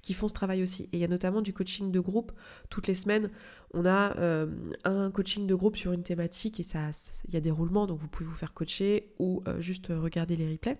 qui 0.00 0.14
font 0.14 0.26
ce 0.26 0.34
travail 0.34 0.62
aussi. 0.62 0.84
Et 0.84 0.96
il 0.96 1.00
y 1.00 1.04
a 1.04 1.08
notamment 1.08 1.42
du 1.42 1.52
coaching 1.52 1.92
de 1.92 2.00
groupe. 2.00 2.32
Toutes 2.70 2.86
les 2.86 2.94
semaines, 2.94 3.30
on 3.74 3.84
a 3.84 4.16
euh, 4.18 4.46
un 4.84 5.10
coaching 5.10 5.46
de 5.46 5.54
groupe 5.54 5.76
sur 5.76 5.92
une 5.92 6.02
thématique 6.02 6.58
et 6.58 6.64
ça, 6.64 6.90
il 7.28 7.34
y 7.34 7.36
a 7.36 7.40
des 7.40 7.50
roulements, 7.50 7.86
donc 7.86 7.98
vous 7.98 8.08
pouvez 8.08 8.28
vous 8.28 8.34
faire 8.34 8.54
coacher 8.54 9.12
ou 9.18 9.42
euh, 9.46 9.60
juste 9.60 9.88
regarder 9.88 10.36
les 10.36 10.50
replays. 10.50 10.78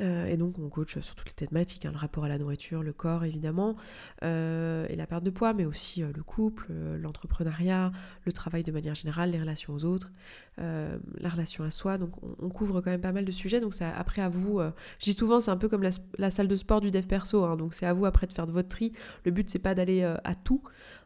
Euh, 0.00 0.26
et 0.26 0.36
donc 0.36 0.58
on 0.58 0.68
coach 0.68 0.98
sur 0.98 1.14
toutes 1.14 1.28
les 1.28 1.46
thématiques, 1.46 1.84
hein, 1.84 1.90
le 1.92 1.98
rapport 1.98 2.24
à 2.24 2.28
la 2.28 2.38
nourriture, 2.38 2.82
le 2.82 2.92
corps 2.92 3.24
évidemment, 3.24 3.76
euh, 4.22 4.86
et 4.88 4.96
la 4.96 5.06
perte 5.06 5.24
de 5.24 5.30
poids, 5.30 5.52
mais 5.54 5.64
aussi 5.64 6.02
euh, 6.02 6.08
le 6.14 6.22
couple, 6.22 6.72
l'entrepreneuriat, 7.00 7.92
le 8.24 8.32
travail 8.32 8.62
de 8.62 8.72
manière 8.72 8.94
générale, 8.94 9.30
les 9.30 9.40
relations 9.40 9.74
aux 9.74 9.84
autres, 9.84 10.10
la 10.58 11.28
relation 11.28 11.62
à 11.62 11.70
soi. 11.70 11.98
Donc 11.98 12.10
on, 12.40 12.48
couvre 12.48 12.80
quand 12.80 12.90
même 12.90 13.00
pas 13.00 13.12
mal 13.12 13.24
de 13.24 13.30
sujets. 13.30 13.60
Donc 13.60 13.74
c'est 13.74 13.84
après 13.84 14.22
à 14.22 14.28
vous. 14.28 14.60
je 14.98 15.04
dis 15.04 15.12
souvent 15.12 15.40
c'est 15.40 15.52
un 15.52 15.56
peu 15.56 15.68
comme 15.68 15.82
la, 15.82 16.30
salle 16.30 16.48
de 16.48 16.56
sport 16.56 16.80
du 16.80 16.90
dev 16.90 17.06
perso. 17.06 17.44
Hein, 17.44 17.56
donc 17.56 17.74
c'est 17.74 17.86
à 17.86 17.92
vous 17.92 18.06
après 18.06 18.26
de 18.26 18.32
faire 18.32 18.46
de 18.46 18.52
votre 18.52 18.68
tri. 18.68 18.92
Le 19.24 19.30
but 19.30 19.48
c'est 19.48 19.60
pas 19.60 19.74
d'aller 19.74 20.02
à 20.02 20.34
tout. 20.34 20.62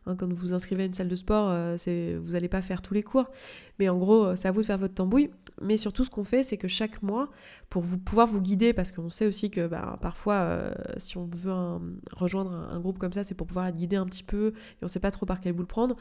Hein, 0.06 0.16
quand 0.16 0.28
vous 0.28 0.34
vous 0.34 0.52
inscrivez 0.52 0.82
à 0.82 0.86
une 0.86 0.94
salle 0.94 1.08
de 1.08 1.16
sport, 1.16 1.48
euh, 1.50 1.76
vous 2.22 2.32
n'allez 2.32 2.48
pas 2.48 2.62
faire 2.62 2.82
tous 2.82 2.94
les 2.94 3.02
cours. 3.02 3.30
Mais 3.78 3.88
en 3.88 3.96
gros, 3.96 4.24
euh, 4.24 4.36
c'est 4.36 4.48
à 4.48 4.50
vous 4.50 4.62
de 4.62 4.66
faire 4.66 4.78
votre 4.78 4.94
tambouille. 4.94 5.30
Mais 5.60 5.76
surtout, 5.76 6.04
ce 6.04 6.10
qu'on 6.10 6.24
fait, 6.24 6.42
c'est 6.42 6.56
que 6.56 6.68
chaque 6.68 7.02
mois, 7.02 7.30
pour 7.70 7.82
vous, 7.82 7.98
pouvoir 7.98 8.26
vous 8.26 8.40
guider, 8.40 8.72
parce 8.72 8.90
qu'on 8.90 9.10
sait 9.10 9.26
aussi 9.26 9.50
que 9.50 9.66
bah, 9.66 9.98
parfois, 10.00 10.34
euh, 10.34 10.74
si 10.96 11.16
on 11.18 11.26
veut 11.26 11.52
rejoindre 12.12 12.52
un, 12.52 12.80
groupe 12.80 12.98
comme 12.98 13.12
ça, 13.12 13.22
c'est 13.22 13.34
pour 13.34 13.46
pouvoir 13.46 13.66
être 13.66 13.76
guidé 13.76 13.96
un 13.96 14.06
petit 14.06 14.24
peu 14.24 14.48
et 14.48 14.82
on 14.82 14.86
ne 14.86 14.88
sait 14.88 14.98
pas 14.98 15.12
trop 15.12 15.24
par 15.24 15.40
quel 15.40 15.52
bout 15.52 15.62
le 15.62 15.66
prendre. 15.66 15.96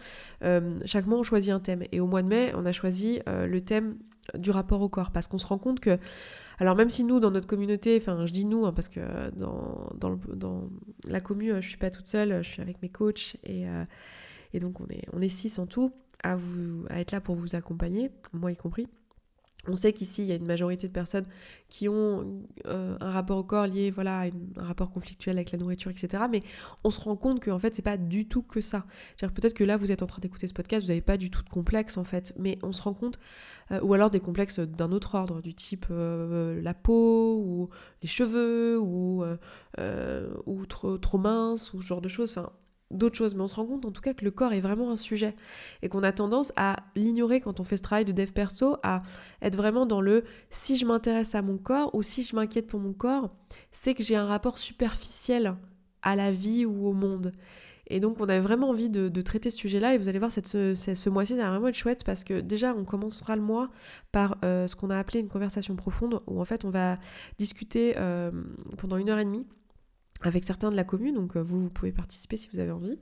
chaque 0.85 1.05
mois, 1.05 1.19
on 1.19 1.23
choisit 1.23 1.51
un 1.51 1.59
thème. 1.59 1.83
Et 1.91 1.99
au 1.99 2.07
mois 2.07 2.23
de 2.23 2.27
mai, 2.27 2.51
on 2.55 2.65
a 2.65 2.71
choisi 2.71 3.19
le 3.27 3.61
thème 3.61 3.97
du 4.35 4.51
rapport 4.51 4.81
au 4.81 4.89
corps, 4.89 5.11
parce 5.11 5.27
qu'on 5.27 5.37
se 5.37 5.45
rend 5.45 5.57
compte 5.57 5.79
que 5.79 5.99
alors 6.61 6.75
même 6.75 6.91
si 6.91 7.03
nous, 7.03 7.19
dans 7.19 7.31
notre 7.31 7.47
communauté, 7.47 7.97
enfin 7.99 8.27
je 8.27 8.31
dis 8.31 8.45
nous, 8.45 8.67
hein, 8.67 8.71
parce 8.71 8.87
que 8.87 8.99
dans, 9.31 9.89
dans, 9.95 10.69
la 11.07 11.19
commune, 11.19 11.59
je 11.59 11.67
suis 11.67 11.79
pas 11.79 11.89
toute 11.89 12.05
seule, 12.05 12.43
je 12.43 12.47
suis 12.47 12.61
avec 12.61 12.83
mes 12.83 12.89
coachs 12.89 13.35
et, 13.43 13.67
euh, 13.67 13.83
et 14.53 14.59
donc 14.59 14.79
on 14.79 14.87
est, 14.89 15.07
on 15.11 15.23
est 15.23 15.29
six 15.29 15.57
en 15.57 15.65
tout 15.65 15.91
à, 16.23 16.35
vous, 16.35 16.85
à 16.91 16.99
être 16.99 17.13
là 17.13 17.19
pour 17.19 17.33
vous 17.33 17.55
accompagner, 17.55 18.11
moi 18.31 18.51
y 18.51 18.55
compris. 18.55 18.87
On 19.67 19.75
sait 19.75 19.93
qu'ici, 19.93 20.23
il 20.23 20.27
y 20.27 20.31
a 20.31 20.35
une 20.35 20.45
majorité 20.45 20.87
de 20.87 20.93
personnes 20.93 21.25
qui 21.69 21.87
ont 21.87 22.41
euh, 22.67 22.97
un 22.99 23.11
rapport 23.11 23.37
au 23.37 23.43
corps 23.43 23.67
lié 23.67 23.91
voilà, 23.91 24.21
à 24.21 24.25
un 24.25 24.63
rapport 24.63 24.91
conflictuel 24.91 25.37
avec 25.37 25.51
la 25.51 25.59
nourriture, 25.59 25.91
etc. 25.91 26.23
Mais 26.31 26.39
on 26.83 26.89
se 26.89 26.99
rend 26.99 27.15
compte 27.15 27.43
qu'en 27.43 27.59
fait, 27.59 27.75
c'est 27.75 27.81
pas 27.81 27.97
du 27.97 28.27
tout 28.27 28.41
que 28.41 28.61
ça. 28.61 28.85
Peut-être 29.19 29.53
que 29.53 29.63
là, 29.63 29.77
vous 29.77 29.91
êtes 29.91 30.01
en 30.01 30.07
train 30.07 30.19
d'écouter 30.19 30.47
ce 30.47 30.53
podcast, 30.53 30.85
vous 30.85 30.89
n'avez 30.89 31.01
pas 31.01 31.17
du 31.17 31.29
tout 31.29 31.43
de 31.43 31.49
complexe, 31.49 31.97
en 31.97 32.03
fait. 32.03 32.33
Mais 32.37 32.57
on 32.63 32.71
se 32.71 32.81
rend 32.81 32.93
compte, 32.93 33.19
euh, 33.71 33.79
ou 33.81 33.93
alors 33.93 34.09
des 34.09 34.19
complexes 34.19 34.59
d'un 34.59 34.91
autre 34.91 35.15
ordre, 35.15 35.41
du 35.41 35.53
type 35.53 35.85
euh, 35.91 36.61
la 36.61 36.73
peau, 36.73 37.37
ou 37.37 37.69
les 38.01 38.09
cheveux, 38.09 38.79
ou, 38.79 39.23
trop, 40.67 40.97
trop 40.97 41.17
mince, 41.17 41.73
ou 41.73 41.81
ce 41.81 41.87
genre 41.87 42.01
de 42.01 42.07
choses. 42.09 42.39
D'autres 42.91 43.15
choses, 43.15 43.35
mais 43.35 43.41
on 43.41 43.47
se 43.47 43.55
rend 43.55 43.65
compte 43.65 43.85
en 43.85 43.91
tout 43.91 44.01
cas 44.01 44.13
que 44.13 44.23
le 44.23 44.31
corps 44.31 44.53
est 44.53 44.59
vraiment 44.59 44.91
un 44.91 44.95
sujet 44.95 45.35
et 45.81 45.89
qu'on 45.89 46.03
a 46.03 46.11
tendance 46.11 46.51
à 46.55 46.77
l'ignorer 46.95 47.41
quand 47.41 47.59
on 47.59 47.63
fait 47.63 47.77
ce 47.77 47.83
travail 47.83 48.05
de 48.05 48.11
dev 48.11 48.31
perso, 48.31 48.77
à 48.83 49.01
être 49.41 49.55
vraiment 49.55 49.85
dans 49.85 50.01
le 50.01 50.23
si 50.49 50.77
je 50.77 50.85
m'intéresse 50.85 51.35
à 51.35 51.41
mon 51.41 51.57
corps 51.57 51.93
ou 51.95 52.03
si 52.03 52.23
je 52.23 52.35
m'inquiète 52.35 52.67
pour 52.67 52.79
mon 52.79 52.93
corps, 52.93 53.29
c'est 53.71 53.93
que 53.93 54.03
j'ai 54.03 54.15
un 54.15 54.25
rapport 54.25 54.57
superficiel 54.57 55.55
à 56.01 56.15
la 56.15 56.31
vie 56.31 56.65
ou 56.65 56.87
au 56.87 56.93
monde. 56.93 57.31
Et 57.87 57.99
donc 57.99 58.21
on 58.21 58.29
a 58.29 58.39
vraiment 58.39 58.69
envie 58.69 58.89
de, 58.89 59.21
traiter 59.21 59.49
ce 59.49 59.57
sujet-là 59.57 59.93
et 59.93 59.97
vous 59.97 60.07
allez 60.07 60.17
voir 60.17 60.31
cette, 60.31 60.47
ce, 60.47 61.09
mois-ci 61.09 61.35
ça 61.35 61.43
va 61.43 61.49
vraiment 61.49 61.67
être 61.67 61.75
chouette 61.75 62.03
parce 62.05 62.23
que 62.23 62.39
déjà 62.39 62.73
on 62.73 62.85
commencera 62.85 63.35
le 63.35 63.41
mois 63.41 63.69
par 64.13 64.37
euh, 64.45 64.65
ce 64.65 64.75
qu'on 64.75 64.89
a 64.89 64.97
appelé 64.97 65.19
une 65.19 65.27
conversation 65.27 65.75
profonde 65.75 66.21
où 66.25 66.39
en 66.39 66.45
fait 66.45 66.63
on 66.63 66.69
va 66.69 66.97
discuter 67.37 67.95
euh, 67.97 68.31
pendant 68.77 68.95
une 68.95 69.09
heure 69.09 69.19
et 69.19 69.25
demie 69.25 69.45
avec 70.27 70.43
certains 70.43 70.69
de 70.69 70.75
la 70.75 70.83
commune, 70.83 71.15
donc 71.15 71.35
euh, 71.35 71.41
vous, 71.41 71.61
vous 71.61 71.69
pouvez 71.69 71.91
participer 71.91 72.37
si 72.37 72.49
vous 72.53 72.59
avez 72.59 72.71
envie, 72.71 72.97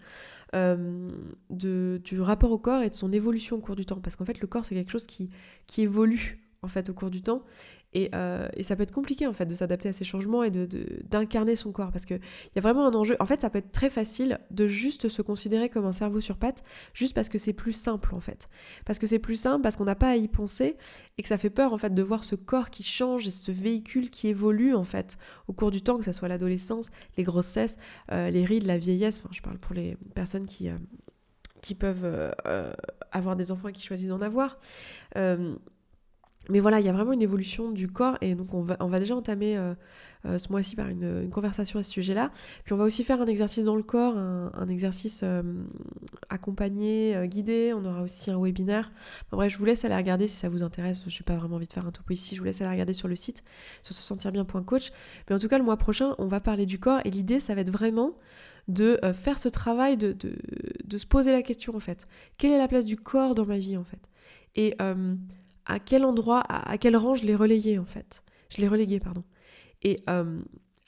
euh, 0.56 1.10
du 1.50 2.22
rapport 2.22 2.52
au 2.52 2.58
corps 2.60 2.82
et 2.82 2.90
de 2.90 2.96
son 2.96 3.12
évolution 3.12 3.58
au 3.58 3.60
cours 3.60 3.76
du 3.76 3.86
temps. 3.86 4.00
Parce 4.00 4.16
qu'en 4.16 4.26
fait, 4.26 4.42
le 4.42 4.48
corps, 4.48 4.66
c'est 4.66 4.76
quelque 4.76 4.92
chose 4.92 5.06
qui, 5.06 5.30
qui 5.68 5.82
évolue 5.82 6.40
en 6.62 6.68
fait 6.68 6.90
au 6.90 6.94
cours 6.94 7.10
du 7.10 7.22
temps 7.22 7.44
euh, 7.96 8.48
et, 8.54 8.62
ça 8.62 8.76
peut 8.76 8.84
être 8.84 8.92
compliqué 8.92 9.26
en 9.26 9.34
fait 9.34 9.48
de 9.48 9.56
s'adapter 9.56 9.90
à 9.90 9.94
ces 9.94 10.04
changements 10.04 10.44
et 10.44 10.52
d'incarner 10.52 11.54
de, 11.54 11.58
son 11.58 11.72
corps 11.72 11.92
parce 11.92 12.06
qu'il 12.06 12.20
y 12.56 12.60
a 12.60 12.62
vraiment 12.62 12.86
un 12.86 12.94
enjeu. 12.94 13.16
En 13.20 13.26
fait, 13.26 13.42
ça 13.42 13.50
peut 13.50 13.58
être 13.58 13.72
très 13.72 13.90
facile 13.90 14.40
de 14.52 14.68
juste 14.68 15.10
se 15.10 15.24
considérer 15.24 15.70
comme 15.70 15.86
un 15.86 15.92
cerveau 15.92 16.22
sur 16.22 16.38
pattes 16.38 16.64
juste 16.94 17.16
parce 17.16 17.30
que 17.30 17.40
c'est 17.40 17.54
plus 17.54 17.74
simple 17.74 18.14
en 18.14 18.20
fait. 18.20 18.48
Parce 18.86 19.00
que 19.00 19.08
c'est 19.08 19.18
plus 19.18 19.36
simple, 19.36 19.64
parce 19.64 19.76
qu'on 19.76 19.86
n'a 19.86 19.96
pas 19.96 20.10
à 20.10 20.16
y 20.16 20.28
penser 20.28 20.78
et 21.18 21.24
que 21.24 21.28
ça 21.28 21.38
fait 21.38 21.50
peur 21.50 21.74
en 21.74 21.80
fait 21.80 21.94
de 21.94 22.04
voir 22.04 22.24
ce 22.24 22.36
corps 22.36 22.70
qui 22.70 22.84
change 22.84 23.28
et 23.28 23.32
ce 23.32 23.52
véhicule 23.52 24.12
qui 24.12 24.28
évolue 24.28 24.76
en 24.76 24.84
fait 24.84 25.18
au 25.48 25.54
cours 25.54 25.72
du 25.72 25.82
temps, 25.82 25.98
que 25.98 26.06
ce 26.06 26.14
soit 26.14 26.28
l'adolescence, 26.28 26.92
les 27.18 27.24
grossesses, 27.24 27.78
euh, 28.12 28.30
les 28.30 28.46
rides, 28.46 28.68
la 28.68 28.78
vieillesse. 28.78 29.20
Enfin, 29.20 29.30
je 29.32 29.42
parle 29.42 29.58
pour 29.58 29.74
les 29.74 29.98
personnes 30.14 30.46
qui, 30.46 30.70
euh, 30.70 30.78
qui 31.62 31.74
peuvent 31.74 32.06
avoir 33.12 33.36
des 33.36 33.52
enfants 33.52 33.70
et 33.70 33.74
qui 33.74 33.82
choisissent 33.82 34.10
d'en 34.10 34.22
avoir. 34.22 34.60
Mais 36.50 36.60
voilà, 36.60 36.80
il 36.80 36.86
y 36.86 36.90
a 36.90 36.92
vraiment 36.92 37.14
une 37.14 37.22
évolution 37.22 37.72
du 37.72 37.88
corps 37.88 38.18
et 38.22 38.34
donc 38.34 38.54
on 38.54 38.62
va, 38.62 39.00
déjà 39.00 39.16
entamer 39.16 39.56
euh, 39.56 39.76
euh, 40.26 40.38
ce 40.38 40.52
mois-ci 40.52 40.76
par 40.76 40.90
une, 40.90 41.30
conversation 41.30 41.80
à 41.80 41.84
ce 41.84 41.92
sujet-là. 41.92 42.32
Puis 42.64 42.74
on 42.74 42.78
va 42.78 42.86
aussi 42.86 43.04
faire 43.04 43.22
un 43.22 43.28
exercice 43.28 43.66
dans 43.66 43.76
le 43.76 43.84
corps, 43.84 44.18
un, 44.18 44.68
exercice 44.68 45.22
euh, 45.24 45.44
accompagné, 46.30 47.16
guidé. 47.28 47.72
On 47.76 47.86
aura 47.86 48.02
aussi 48.02 48.32
un 48.32 48.42
webinaire. 48.42 48.92
bref, 49.32 49.54
je 49.54 49.58
vous 49.58 49.66
laisse 49.66 49.86
aller 49.86 49.96
regarder 49.96 50.28
si 50.28 50.36
ça 50.36 50.50
vous 50.50 50.64
intéresse. 50.64 51.04
Je 51.08 51.16
n'ai 51.16 51.24
pas 51.24 51.36
vraiment 51.36 51.58
envie 51.58 51.68
de 51.68 51.74
faire 51.74 51.86
un 51.86 51.92
topo 51.92 52.14
ici. 52.14 52.36
Je 52.36 52.40
vous 52.40 52.46
laisse 52.46 52.62
aller 52.62 52.72
regarder 52.72 52.94
sur 52.94 53.08
le 53.08 53.16
site, 53.16 53.44
sur 53.84 53.94
se 53.94 54.02
sentir 54.02 54.32
bien.coach. 54.32 54.92
Mais 55.30 55.36
en 55.36 55.40
tout 55.40 55.48
cas, 55.48 55.60
le 55.60 55.64
mois 55.64 55.78
prochain, 55.78 56.16
on 56.18 56.28
va 56.28 56.40
parler 56.40 56.66
du 56.66 56.80
corps 56.80 57.00
et 57.06 57.12
l'idée, 57.12 57.40
ça 57.40 57.54
va 57.54 57.62
être 57.62 57.72
vraiment 57.72 58.16
de 58.68 59.00
faire 59.14 59.38
ce 59.38 59.50
travail, 59.50 59.98
de, 59.98 60.16
se 60.98 61.06
poser 61.06 61.32
la 61.32 61.42
question 61.42 61.76
en 61.76 61.80
fait. 61.80 62.08
Quelle 62.38 62.52
est 62.52 62.58
la 62.58 62.68
place 62.68 62.86
du 62.86 62.98
corps 62.98 63.36
dans 63.36 63.46
ma 63.46 63.58
vie 63.58 63.78
en 63.78 63.84
fait? 63.84 64.00
Et 64.56 64.76
à 65.70 65.80
quel 65.80 66.04
endroit, 66.04 66.44
à, 66.50 66.78
quel 66.78 66.98
rang 66.98 67.16
je 67.16 67.24
l'ai 67.24 67.36
relayé 67.36 67.80
en 67.80 67.86
fait. 67.86 68.24
Je 68.50 68.58
l'ai 68.58 68.68
relégué, 68.68 69.00
pardon. 69.00 69.24
Et 69.84 70.02
euh, 70.10 70.42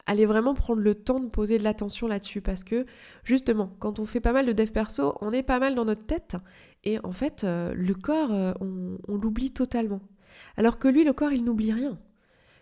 allez 0.08 0.26
vraiment 0.26 0.54
prendre 0.54 0.82
le 0.82 0.96
temps 0.96 1.20
de 1.20 1.30
poser 1.30 1.60
de 1.60 1.64
l'attention 1.64 2.08
là-dessus 2.08 2.42
parce 2.42 2.64
que 2.64 2.86
justement, 3.24 3.74
quand 3.80 4.00
on 4.00 4.06
fait 4.06 4.20
pas 4.20 4.34
mal 4.34 4.46
de 4.46 4.52
dev 4.52 4.72
perso, 4.72 5.16
on 5.22 5.32
est 5.32 5.44
pas 5.44 5.60
mal 5.60 5.76
dans 5.76 5.86
notre 5.86 6.06
tête 6.06 6.36
et 6.84 6.98
en 7.06 7.12
fait, 7.12 7.44
euh, 7.44 7.72
le 7.76 7.94
corps, 7.94 8.34
euh, 8.34 8.54
on, 8.60 8.98
on 9.08 9.16
l'oublie 9.16 9.52
totalement. 9.52 10.02
Alors 10.58 10.80
que 10.80 10.88
lui, 10.88 11.04
le 11.04 11.14
corps, 11.14 11.32
il 11.32 11.44
n'oublie 11.44 11.72
rien. 11.72 12.00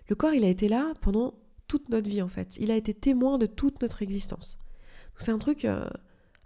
Le 0.09 0.15
corps, 0.15 0.33
il 0.33 0.43
a 0.43 0.49
été 0.49 0.67
là 0.67 0.93
pendant 1.01 1.35
toute 1.67 1.87
notre 1.89 2.09
vie 2.09 2.21
en 2.21 2.27
fait. 2.27 2.57
Il 2.57 2.69
a 2.69 2.75
été 2.75 2.93
témoin 2.93 3.37
de 3.37 3.45
toute 3.45 3.81
notre 3.81 4.01
existence. 4.01 4.57
C'est 5.17 5.31
un 5.31 5.37
truc 5.37 5.65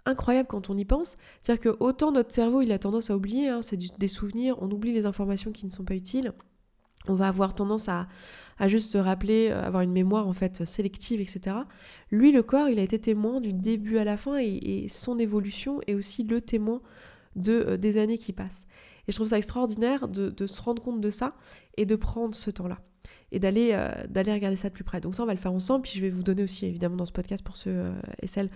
incroyable 0.06 0.48
quand 0.48 0.70
on 0.70 0.76
y 0.76 0.84
pense. 0.84 1.16
C'est-à-dire 1.42 1.72
que 1.72 1.76
autant 1.80 2.12
notre 2.12 2.32
cerveau, 2.32 2.62
il 2.62 2.72
a 2.72 2.78
tendance 2.78 3.10
à 3.10 3.16
oublier, 3.16 3.48
hein, 3.48 3.62
c'est 3.62 3.76
des 3.76 4.08
souvenirs, 4.08 4.56
on 4.60 4.70
oublie 4.70 4.92
les 4.92 5.06
informations 5.06 5.52
qui 5.52 5.66
ne 5.66 5.70
sont 5.70 5.84
pas 5.84 5.94
utiles. 5.94 6.32
On 7.06 7.14
va 7.14 7.28
avoir 7.28 7.54
tendance 7.54 7.88
à, 7.88 8.08
juste 8.66 8.90
se 8.90 8.98
rappeler, 8.98 9.50
euh, 9.50 9.62
avoir 9.62 9.82
une 9.82 9.92
mémoire 9.92 10.26
en 10.26 10.32
fait 10.32 10.64
sélective, 10.64 11.20
etc. 11.20 11.56
Lui, 12.10 12.32
le 12.32 12.42
corps, 12.42 12.68
il 12.68 12.78
a 12.78 12.82
été 12.82 12.98
témoin 12.98 13.40
du 13.40 13.52
début 13.52 13.98
à 13.98 14.04
la 14.04 14.16
fin 14.16 14.38
et, 14.38 14.86
son 14.88 15.18
évolution 15.18 15.80
est 15.86 15.94
aussi 15.94 16.22
le 16.22 16.40
témoin 16.40 16.80
de, 17.36 17.52
euh, 17.52 17.76
des 17.76 17.98
années 17.98 18.16
qui 18.16 18.32
passent. 18.32 18.66
Et 19.06 19.12
je 19.12 19.16
trouve 19.16 19.28
ça 19.28 19.38
extraordinaire 19.38 20.08
de 20.08 20.46
se 20.46 20.62
rendre 20.62 20.82
compte 20.82 21.00
de 21.00 21.10
ça 21.10 21.34
et 21.76 21.86
de 21.86 21.96
prendre 21.96 22.34
ce 22.34 22.50
temps-là 22.50 22.78
et 23.32 23.38
d'aller 23.38 23.70
euh, 23.72 23.90
d'aller 24.08 24.32
regarder 24.32 24.56
ça 24.56 24.68
de 24.68 24.74
plus 24.74 24.84
près. 24.84 25.00
Donc 25.00 25.14
ça, 25.14 25.22
on 25.22 25.26
va 25.26 25.34
le 25.34 25.40
faire 25.40 25.52
ensemble. 25.52 25.82
Puis 25.82 25.92
je 25.96 26.00
vais 26.00 26.10
vous 26.10 26.22
donner 26.22 26.42
aussi, 26.42 26.66
évidemment, 26.66 26.96
dans 26.96 27.04
ce 27.04 27.12
podcast, 27.12 27.44
pour 27.44 27.56
ceux 27.56 27.70
euh, 27.70 27.92
et 28.22 28.26
celles 28.26 28.50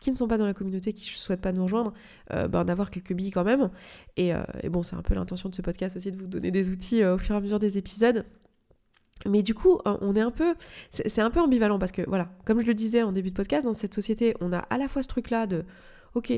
qui 0.00 0.10
ne 0.10 0.16
sont 0.16 0.28
pas 0.28 0.38
dans 0.38 0.46
la 0.46 0.54
communauté, 0.54 0.92
qui 0.92 1.02
ne 1.02 1.16
souhaitent 1.16 1.40
pas 1.40 1.52
nous 1.52 1.62
rejoindre, 1.62 1.92
euh, 2.32 2.48
ben, 2.48 2.64
d'avoir 2.64 2.90
quelques 2.90 3.12
billes 3.12 3.30
quand 3.30 3.44
même. 3.44 3.70
Et, 4.16 4.32
et 4.62 4.68
bon, 4.68 4.82
c'est 4.82 4.96
un 4.96 5.02
peu 5.02 5.14
l'intention 5.14 5.48
de 5.48 5.54
ce 5.54 5.62
podcast 5.62 5.96
aussi, 5.96 6.10
de 6.10 6.18
vous 6.18 6.26
donner 6.26 6.50
des 6.50 6.68
outils 6.68 7.04
au 7.04 7.18
fur 7.18 7.34
et 7.34 7.38
à 7.38 7.40
mesure 7.40 7.58
des 7.58 7.78
épisodes. 7.78 8.24
Mais 9.26 9.42
du 9.42 9.54
coup, 9.54 9.78
on 9.84 10.16
est 10.16 10.20
un 10.20 10.32
peu, 10.32 10.54
c'est 10.90 11.20
un 11.20 11.30
peu 11.30 11.40
ambivalent 11.40 11.78
parce 11.78 11.92
que 11.92 12.02
voilà, 12.06 12.30
comme 12.44 12.60
je 12.60 12.66
le 12.66 12.74
disais 12.74 13.02
en 13.02 13.12
début 13.12 13.30
de 13.30 13.34
podcast, 13.34 13.64
dans 13.64 13.72
cette 13.72 13.94
société, 13.94 14.34
on 14.40 14.52
a 14.52 14.58
à 14.58 14.76
la 14.76 14.88
fois 14.88 15.02
ce 15.02 15.08
truc-là 15.08 15.46
de, 15.46 15.64
ok, 16.14 16.32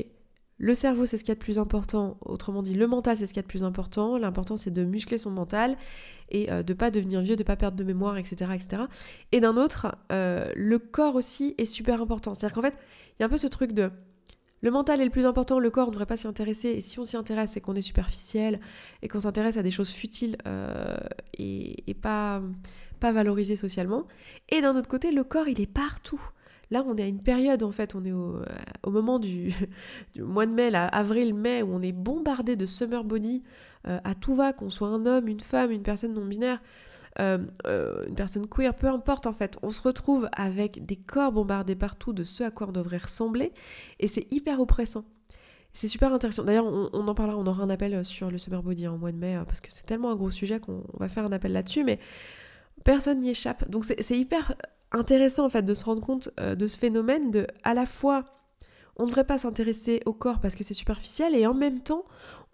le 0.59 0.73
cerveau, 0.73 1.05
c'est 1.05 1.17
ce 1.17 1.23
qu'il 1.23 1.29
y 1.29 1.33
a 1.33 1.35
de 1.35 1.39
plus 1.39 1.59
important. 1.59 2.17
Autrement 2.21 2.63
dit, 2.63 2.73
le 2.73 2.87
mental, 2.87 3.15
c'est 3.15 3.27
ce 3.27 3.33
qu'il 3.33 3.39
y 3.39 3.41
a 3.41 3.43
de 3.43 3.47
plus 3.47 3.63
important. 3.63 4.17
L'important, 4.17 4.57
c'est 4.57 4.71
de 4.71 4.83
muscler 4.83 5.19
son 5.19 5.29
mental 5.29 5.77
et 6.29 6.51
euh, 6.51 6.63
de 6.63 6.73
pas 6.73 6.89
devenir 6.89 7.21
vieux, 7.21 7.35
de 7.35 7.43
pas 7.43 7.55
perdre 7.55 7.77
de 7.77 7.83
mémoire, 7.83 8.17
etc. 8.17 8.51
etc. 8.55 8.83
Et 9.31 9.39
d'un 9.39 9.55
autre, 9.55 9.95
euh, 10.11 10.51
le 10.55 10.79
corps 10.79 11.15
aussi 11.15 11.53
est 11.59 11.65
super 11.65 12.01
important. 12.01 12.33
C'est-à-dire 12.33 12.55
qu'en 12.55 12.63
fait, 12.63 12.77
il 13.11 13.21
y 13.21 13.23
a 13.23 13.27
un 13.27 13.29
peu 13.29 13.37
ce 13.37 13.47
truc 13.47 13.71
de... 13.71 13.91
Le 14.61 14.71
mental 14.71 14.99
est 14.99 15.05
le 15.05 15.11
plus 15.11 15.27
important, 15.27 15.59
le 15.59 15.69
corps 15.69 15.87
ne 15.87 15.91
devrait 15.91 16.07
pas 16.07 16.17
s'y 16.17 16.25
intéresser. 16.25 16.69
Et 16.69 16.81
si 16.81 16.97
on 16.97 17.05
s'y 17.05 17.15
intéresse, 17.17 17.51
c'est 17.51 17.61
qu'on 17.61 17.75
est 17.75 17.81
superficiel 17.81 18.59
et 19.03 19.07
qu'on 19.07 19.19
s'intéresse 19.19 19.57
à 19.57 19.61
des 19.61 19.69
choses 19.69 19.91
futiles 19.91 20.37
euh, 20.47 20.97
et, 21.37 21.93
pas 21.93 22.41
valorisées 22.99 23.55
socialement. 23.55 24.07
Et 24.49 24.61
d'un 24.61 24.75
autre 24.75 24.89
côté, 24.89 25.11
le 25.11 25.23
corps, 25.23 25.47
il 25.47 25.61
est 25.61 25.71
partout. 25.71 26.31
Là, 26.69 26.83
on 26.85 26.97
est 26.97 27.03
à 27.03 27.07
une 27.07 27.21
période, 27.21 27.63
en 27.63 27.71
fait, 27.71 27.95
on 27.95 28.03
est 28.03 28.11
au, 28.11 28.35
euh, 28.35 28.91
moment 28.91 29.19
du, 29.19 29.53
mois 30.19 30.45
de 30.45 30.51
mai, 30.51 30.73
avril-mai, 30.73 31.63
où 31.63 31.69
on 31.73 31.81
est 31.81 31.91
bombardé 31.91 32.55
de 32.55 32.65
summer 32.65 33.03
body 33.03 33.43
euh, 33.87 33.99
à 34.03 34.15
tout 34.15 34.35
va, 34.35 34.53
qu'on 34.53 34.69
soit 34.69 34.89
un 34.89 35.05
homme, 35.05 35.27
une 35.27 35.39
femme, 35.39 35.71
une 35.71 35.83
personne 35.83 36.13
non 36.13 36.25
binaire, 36.25 36.61
euh, 37.19 37.37
une 38.07 38.15
personne 38.15 38.47
queer, 38.47 38.75
peu 38.75 38.87
importe, 38.87 39.27
en 39.27 39.33
fait. 39.33 39.57
On 39.61 39.71
se 39.71 39.81
retrouve 39.81 40.29
avec 40.33 40.85
des 40.85 40.97
corps 40.97 41.31
bombardés 41.31 41.75
partout 41.75 42.13
de 42.13 42.23
ce 42.23 42.43
à 42.43 42.51
quoi 42.51 42.67
on 42.67 42.71
devrait 42.71 42.97
ressembler, 42.97 43.53
et 43.99 44.07
c'est 44.07 44.31
hyper 44.31 44.59
oppressant. 44.59 45.05
C'est 45.73 45.87
super 45.87 46.11
intéressant. 46.11 46.43
D'ailleurs, 46.43 46.65
on, 46.65 46.89
on, 46.91 47.07
en 47.07 47.13
parlera, 47.13 47.37
on 47.37 47.45
aura 47.45 47.63
un 47.63 47.69
appel 47.69 48.03
sur 48.03 48.31
le 48.31 48.37
summer 48.37 48.63
body 48.63 48.87
en 48.87 48.97
mois 48.97 49.11
de 49.11 49.17
mai, 49.17 49.39
parce 49.45 49.61
que 49.61 49.71
c'est 49.71 49.85
tellement 49.85 50.11
un 50.11 50.15
gros 50.15 50.31
sujet 50.31 50.59
qu'on 50.59 50.83
va 50.93 51.07
faire 51.07 51.25
un 51.25 51.31
appel 51.31 51.53
là-dessus, 51.53 51.83
mais 51.83 51.99
personne 52.83 53.21
n'y 53.21 53.29
échappe. 53.29 53.69
Donc 53.69 53.85
c'est 53.85 54.17
hyper 54.17 54.53
intéressant 54.91 55.45
en 55.45 55.49
fait 55.49 55.63
de 55.63 55.73
se 55.73 55.85
rendre 55.85 56.01
compte 56.01 56.29
euh, 56.39 56.55
de 56.55 56.67
ce 56.67 56.77
phénomène 56.77 57.31
de 57.31 57.47
à 57.63 57.73
la 57.73 57.85
fois 57.85 58.25
on 58.97 59.03
ne 59.03 59.07
devrait 59.07 59.25
pas 59.25 59.37
s'intéresser 59.37 60.01
au 60.05 60.13
corps 60.13 60.39
parce 60.39 60.55
que 60.55 60.63
c'est 60.63 60.73
superficiel 60.73 61.35
et 61.35 61.45
en 61.45 61.53
même 61.53 61.79
temps 61.79 62.03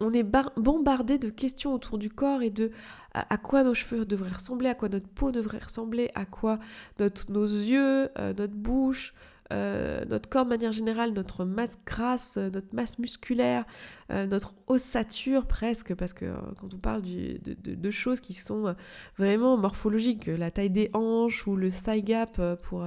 on 0.00 0.12
est 0.12 0.24
bombardé 0.56 1.18
de 1.18 1.30
questions 1.30 1.72
autour 1.72 1.98
du 1.98 2.10
corps 2.10 2.42
et 2.42 2.50
de 2.50 2.70
à, 3.14 3.36
quoi 3.38 3.62
nos 3.62 3.74
cheveux 3.74 4.04
devraient 4.04 4.32
ressembler, 4.32 4.68
à 4.68 4.74
quoi 4.74 4.88
notre 4.88 5.08
peau 5.08 5.30
devrait 5.30 5.58
ressembler, 5.58 6.10
à 6.14 6.26
quoi 6.26 6.58
notre, 6.98 7.30
nos 7.30 7.44
yeux, 7.44 8.10
euh, 8.18 8.34
notre 8.36 8.54
bouche, 8.54 9.14
euh, 9.54 10.04
notre 10.06 10.28
corps 10.28 10.44
de 10.44 10.50
manière 10.50 10.72
générale, 10.72 11.12
notre 11.12 11.44
masse 11.44 11.78
grasse, 11.86 12.36
euh, 12.36 12.50
notre 12.50 12.74
masse 12.74 12.98
musculaire, 12.98 13.64
euh, 14.10 14.26
notre 14.26 14.54
ossature 14.66 15.46
presque, 15.46 15.94
parce 15.94 16.12
que 16.12 16.26
quand 16.60 16.74
on 16.74 16.78
parle 16.78 17.02
de, 17.02 17.90
choses 17.90 18.20
qui 18.20 18.34
sont 18.34 18.74
vraiment 19.16 19.56
morphologiques, 19.56 20.26
la 20.26 20.50
taille 20.50 20.70
des 20.70 20.90
hanches 20.92 21.46
ou 21.46 21.54
le 21.54 21.70
thigh 21.70 22.04
gap 22.04 22.40
pour, 22.62 22.84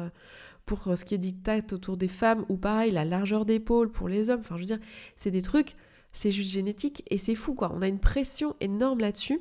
pour 0.65 0.97
ce 0.97 1.05
qui 1.05 1.15
est 1.15 1.19
dictat 1.19 1.61
autour 1.71 1.95
des 1.95 2.09
femmes, 2.09 2.45
ou 2.49 2.57
pareil, 2.57 2.91
la 2.91 3.05
largeur 3.05 3.45
d'épaule 3.45 3.89
pour 3.89 4.09
les 4.09 4.29
hommes, 4.29 4.41
enfin 4.41 4.55
je 4.55 4.61
veux 4.61 4.67
dire, 4.67 4.79
c'est 5.15 5.31
des 5.31 5.41
trucs, 5.41 5.75
c'est 6.11 6.31
juste 6.31 6.51
génétique 6.51 7.03
et 7.09 7.17
c'est 7.17 7.35
fou 7.35 7.53
quoi, 7.53 7.71
on 7.73 7.81
a 7.81 7.87
une 7.87 7.99
pression 7.99 8.55
énorme 8.59 8.99
là-dessus. 8.99 9.39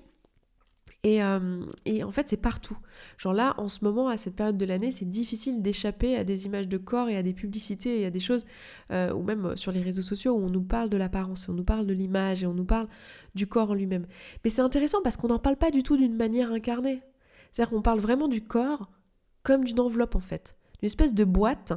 Euh, 1.07 1.65
et, 1.85 2.03
en 2.03 2.11
fait, 2.11 2.29
c'est 2.29 2.37
partout. 2.37 2.77
Genre 3.17 3.33
là, 3.33 3.55
en 3.59 3.69
ce 3.69 3.85
moment, 3.85 4.09
à 4.09 4.17
cette 4.17 4.35
période 4.35 4.59
de 4.59 4.65
l'année, 4.65 4.91
c'est 4.91 5.09
difficile 5.09 5.63
d'échapper 5.63 6.17
à 6.17 6.25
des 6.25 6.47
images 6.47 6.69
de 6.69 6.79
corps 6.79 7.09
et 7.09 7.17
à 7.17 7.23
des 7.23 7.33
publicités 7.33 8.01
et 8.01 8.07
à 8.07 8.11
des 8.11 8.21
choses, 8.21 8.45
euh, 8.91 9.13
ou 9.13 9.23
même 9.23 9.57
sur 9.57 9.73
les 9.73 9.83
réseaux 9.83 10.03
sociaux, 10.03 10.33
où 10.33 10.45
on 10.45 10.51
nous 10.51 10.63
parle 10.63 10.89
de 10.89 10.97
l'apparence, 10.97 11.49
on 11.49 11.53
nous 11.53 11.65
parle 11.65 11.87
de 11.87 11.95
l'image 11.95 12.43
et 12.43 12.47
on 12.47 12.55
nous 12.55 12.65
parle 12.65 12.89
du 13.35 13.47
corps 13.47 13.71
en 13.71 13.75
lui-même. 13.75 14.07
Mais 14.45 14.51
c'est 14.51 14.63
intéressant 14.63 14.99
parce 15.03 15.17
qu'on 15.17 15.29
n'en 15.29 15.39
parle 15.39 15.57
pas 15.57 15.71
du 15.71 15.83
tout 15.83 15.97
d'une 15.97 16.17
manière 16.17 16.51
incarnée. 16.51 17.03
C'est-à-dire 17.53 17.71
qu'on 17.71 17.83
parle 17.83 18.01
vraiment 18.01 18.29
du 18.29 18.43
corps 18.43 18.91
comme 19.43 19.65
d'une 19.65 19.81
enveloppe, 19.81 20.17
en 20.17 20.21
fait. 20.21 20.57
D'une 20.81 20.87
espèce 20.87 21.15
de 21.15 21.25
boîte, 21.25 21.73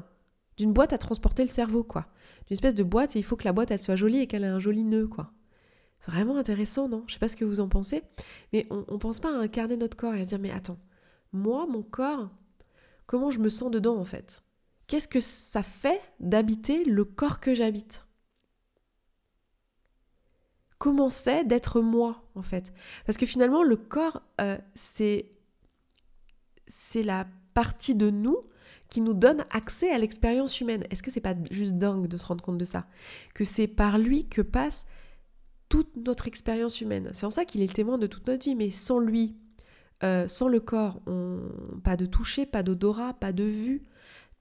d'une 0.58 0.74
boîte 0.74 0.92
à 0.92 0.98
transporter 0.98 1.44
le 1.44 1.50
cerveau, 1.50 1.84
quoi. 1.84 2.08
D'une 2.48 2.56
espèce 2.56 2.76
de 2.76 2.84
boîte, 2.84 3.16
et 3.16 3.20
il 3.20 3.24
faut 3.24 3.36
que 3.36 3.46
la 3.46 3.54
boîte, 3.54 3.70
elle 3.70 3.80
soit 3.80 3.96
jolie 3.96 4.22
et 4.22 4.28
qu'elle 4.28 4.44
ait 4.44 4.48
un 4.48 4.60
joli 4.60 4.84
nœud, 4.84 5.08
quoi. 5.08 5.32
C'est 6.00 6.12
vraiment 6.12 6.38
intéressant, 6.38 6.88
non? 6.88 7.04
Je 7.08 7.14
sais 7.14 7.20
pas 7.20 7.28
ce 7.28 7.36
que 7.36 7.46
vous 7.46 7.60
en 7.60 7.68
pensez, 7.68 8.04
mais 8.54 8.66
on, 8.70 8.86
ne 8.90 8.98
pense 8.98 9.20
pas 9.20 9.30
à 9.30 9.40
incarner 9.40 9.78
notre 9.78 9.98
corps 9.98 10.16
et 10.16 10.22
à 10.22 10.26
dire 10.26 10.40
mais 10.40 10.52
attends, 10.52 10.80
moi, 11.34 11.68
mon 11.68 11.84
corps, 11.84 12.30
comment 13.06 13.30
je 13.30 13.40
me 13.40 13.50
sens 13.50 13.70
dedans 13.70 13.98
en 13.98 14.06
fait? 14.06 14.44
Qu'est-ce 14.88 15.08
que 15.08 15.20
ça 15.20 15.62
fait 15.62 16.02
d'habiter 16.20 16.84
le 16.84 17.06
corps 17.06 17.40
que 17.40 17.54
j'habite? 17.54 18.06
Comment 20.78 21.10
c'est 21.10 21.44
d'être 21.44 21.82
moi 21.82 22.24
en 22.36 22.42
fait? 22.42 22.74
Parce 23.06 23.18
que 23.18 23.26
finalement, 23.26 23.64
le 23.64 23.76
corps, 23.76 24.22
euh, 24.40 24.58
c'est 24.76 25.32
c'est 26.68 27.04
la 27.04 27.28
partie 27.54 27.96
de 27.96 28.10
nous 28.10 28.38
qui 28.90 29.02
nous 29.02 29.14
donne 29.14 29.46
accès 29.52 29.92
à 29.92 29.98
l'expérience 29.98 30.62
humaine. 30.62 30.84
Est-ce 30.90 31.04
que 31.04 31.12
c'est 31.12 31.20
pas 31.20 31.36
juste 31.52 31.74
dingue 31.74 32.08
de 32.08 32.18
se 32.18 32.26
rendre 32.26 32.44
compte 32.44 32.58
de 32.58 32.66
ça? 32.66 32.88
Que 33.34 33.44
c'est 33.44 33.68
par 33.68 33.98
lui 33.98 34.28
que 34.28 34.42
passe 34.42 34.86
toute 35.70 35.96
notre 35.96 36.28
expérience 36.28 36.82
humaine. 36.82 37.10
C'est 37.14 37.26
en 37.26 37.30
ça 37.30 37.46
qu'il 37.46 37.62
est 37.62 37.68
le 37.68 37.74
témoin 37.74 37.98
de 37.98 38.08
toute 38.08 38.28
notre 38.28 38.44
vie, 38.44 38.56
mais 38.56 38.72
sans 38.72 39.00
lui, 39.00 39.38
euh, 40.04 40.28
sans 40.28 40.48
le 40.48 40.60
corps, 40.60 41.02
pas 41.84 41.96
de 41.96 42.06
toucher, 42.06 42.46
pas 42.46 42.64
d'odorat, 42.64 43.14
pas 43.14 43.32
de 43.32 43.44
vue, 43.44 43.86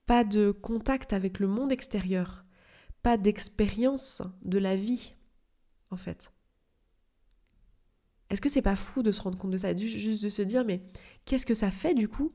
pas 0.05 0.23
de 0.23 0.51
contact 0.51 1.13
avec 1.13 1.39
le 1.39 1.47
monde 1.47 1.71
extérieur, 1.71 2.45
pas 3.03 3.17
d'expérience 3.17 4.23
de 4.41 4.57
la 4.57 4.75
vie, 4.75 5.13
en 5.91 5.97
fait. 5.97 6.33
Est-ce 8.29 8.41
que 8.41 8.49
c'est 8.49 8.61
pas 8.61 8.75
fou 8.75 9.03
de 9.03 9.11
se 9.11 9.21
rendre 9.21 9.37
compte 9.37 9.51
de 9.51 9.57
ça, 9.57 9.75
juste 9.75 10.23
de 10.23 10.29
se 10.29 10.41
dire 10.41 10.65
mais 10.65 10.83
qu'est-ce 11.25 11.45
que 11.45 11.53
ça 11.53 11.71
fait 11.71 11.93
du 11.93 12.07
coup 12.07 12.33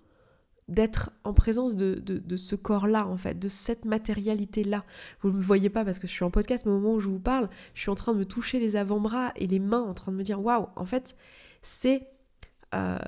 d'être 0.68 1.12
en 1.24 1.34
présence 1.34 1.76
de, 1.76 1.94
de, 1.94 2.36
ce 2.36 2.56
corps-là, 2.56 3.06
en 3.06 3.16
fait, 3.16 3.38
de 3.38 3.48
cette 3.48 3.84
matérialité-là. 3.84 4.84
Vous 5.20 5.30
ne 5.30 5.36
me 5.36 5.42
voyez 5.42 5.68
pas 5.68 5.84
parce 5.84 5.98
que 5.98 6.06
je 6.06 6.12
suis 6.12 6.24
en 6.24 6.30
podcast, 6.30 6.64
mais 6.64 6.72
au 6.72 6.78
moment 6.78 6.94
où 6.94 7.00
je 7.00 7.08
vous 7.08 7.20
parle, 7.20 7.50
je 7.74 7.82
suis 7.82 7.90
en 7.90 7.94
train 7.94 8.14
de 8.14 8.18
me 8.18 8.24
toucher 8.24 8.58
les 8.58 8.76
avant-bras 8.76 9.32
et 9.36 9.46
les 9.46 9.58
mains, 9.58 9.82
en 9.82 9.94
train 9.94 10.12
de 10.12 10.16
me 10.16 10.22
dire 10.22 10.40
waouh, 10.40 10.68
en 10.76 10.84
fait, 10.84 11.16
c'est. 11.62 12.08
Euh, 12.74 12.98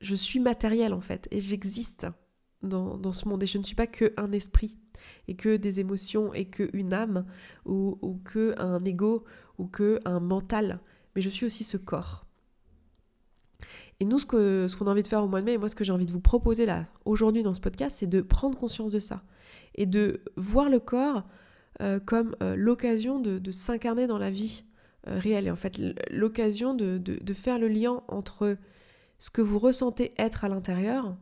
je 0.00 0.14
suis 0.14 0.40
matériel, 0.40 0.92
en 0.92 1.00
fait, 1.00 1.28
et 1.30 1.40
j'existe 1.40 2.06
dans, 2.62 2.98
dans, 2.98 3.12
ce 3.12 3.28
monde. 3.28 3.42
Et 3.42 3.46
je 3.46 3.58
ne 3.58 3.62
suis 3.62 3.76
pas 3.76 3.86
que 3.86 4.12
un 4.16 4.32
esprit, 4.32 4.76
et 5.28 5.36
que 5.36 5.56
des 5.56 5.80
émotions, 5.80 6.34
et 6.34 6.46
que 6.46 6.68
une 6.72 6.92
âme, 6.92 7.24
ou, 7.64 7.98
ou 8.02 8.20
que 8.24 8.54
un 8.58 8.84
ego, 8.84 9.24
ou 9.58 9.66
que 9.66 10.00
un 10.04 10.20
mental, 10.20 10.80
mais 11.14 11.22
je 11.22 11.30
suis 11.30 11.46
aussi 11.46 11.64
ce 11.64 11.76
corps. 11.76 12.25
Et 14.00 14.04
nous, 14.04 14.18
ce 14.18 14.26
qu'on 14.26 14.68
ce 14.68 14.84
a 14.84 14.90
envie 14.90 15.02
de 15.02 15.08
faire 15.08 15.22
au 15.22 15.28
mois 15.28 15.40
de 15.40 15.46
mai, 15.46 15.54
et 15.54 15.58
moi, 15.58 15.68
ce 15.68 15.74
que 15.74 15.84
j'ai 15.84 15.92
envie 15.92 16.06
de 16.06 16.12
vous 16.12 16.20
proposer 16.20 16.66
là, 16.66 16.84
aujourd'hui 17.04 17.42
dans 17.42 17.54
ce 17.54 17.60
podcast, 17.60 17.96
c'est 17.98 18.06
de 18.06 18.20
prendre 18.20 18.58
conscience 18.58 18.92
de 18.92 18.98
ça. 18.98 19.22
Et 19.74 19.86
de 19.86 20.20
voir 20.36 20.68
le 20.68 20.80
corps 20.80 21.24
euh, 21.82 22.00
comme 22.00 22.34
euh, 22.42 22.56
l'occasion 22.56 23.20
de, 23.20 23.50
s'incarner 23.50 24.06
dans 24.06 24.18
la 24.18 24.30
vie 24.30 24.64
euh, 25.08 25.18
réelle. 25.18 25.46
Et 25.46 25.50
en 25.50 25.56
fait, 25.56 25.80
l'occasion 26.10 26.74
de, 26.74 26.98
de, 26.98 27.34
faire 27.34 27.58
le 27.58 27.68
lien 27.68 28.02
entre 28.08 28.56
ce 29.18 29.30
que 29.30 29.42
vous 29.42 29.58
ressentez 29.58 30.12
être 30.18 30.44
à 30.44 30.48
l'intérieur, 30.48 31.16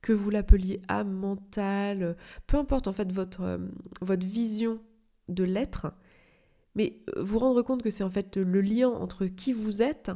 que 0.00 0.12
vous 0.12 0.30
l'appeliez 0.30 0.80
âme, 0.88 1.12
mentale, 1.12 2.16
peu 2.46 2.56
importe 2.56 2.88
en 2.88 2.92
fait 2.92 3.10
votre, 3.10 3.58
votre 4.00 4.26
vision 4.26 4.80
de 5.28 5.44
l'être, 5.44 5.92
mais 6.74 7.00
vous 7.16 7.38
rendre 7.38 7.62
compte 7.62 7.82
que 7.82 7.90
c'est 7.90 8.04
en 8.04 8.10
fait 8.10 8.36
le 8.36 8.60
lien 8.60 8.88
entre 8.88 9.26
qui 9.26 9.52
vous 9.52 9.82
êtes 9.82 10.10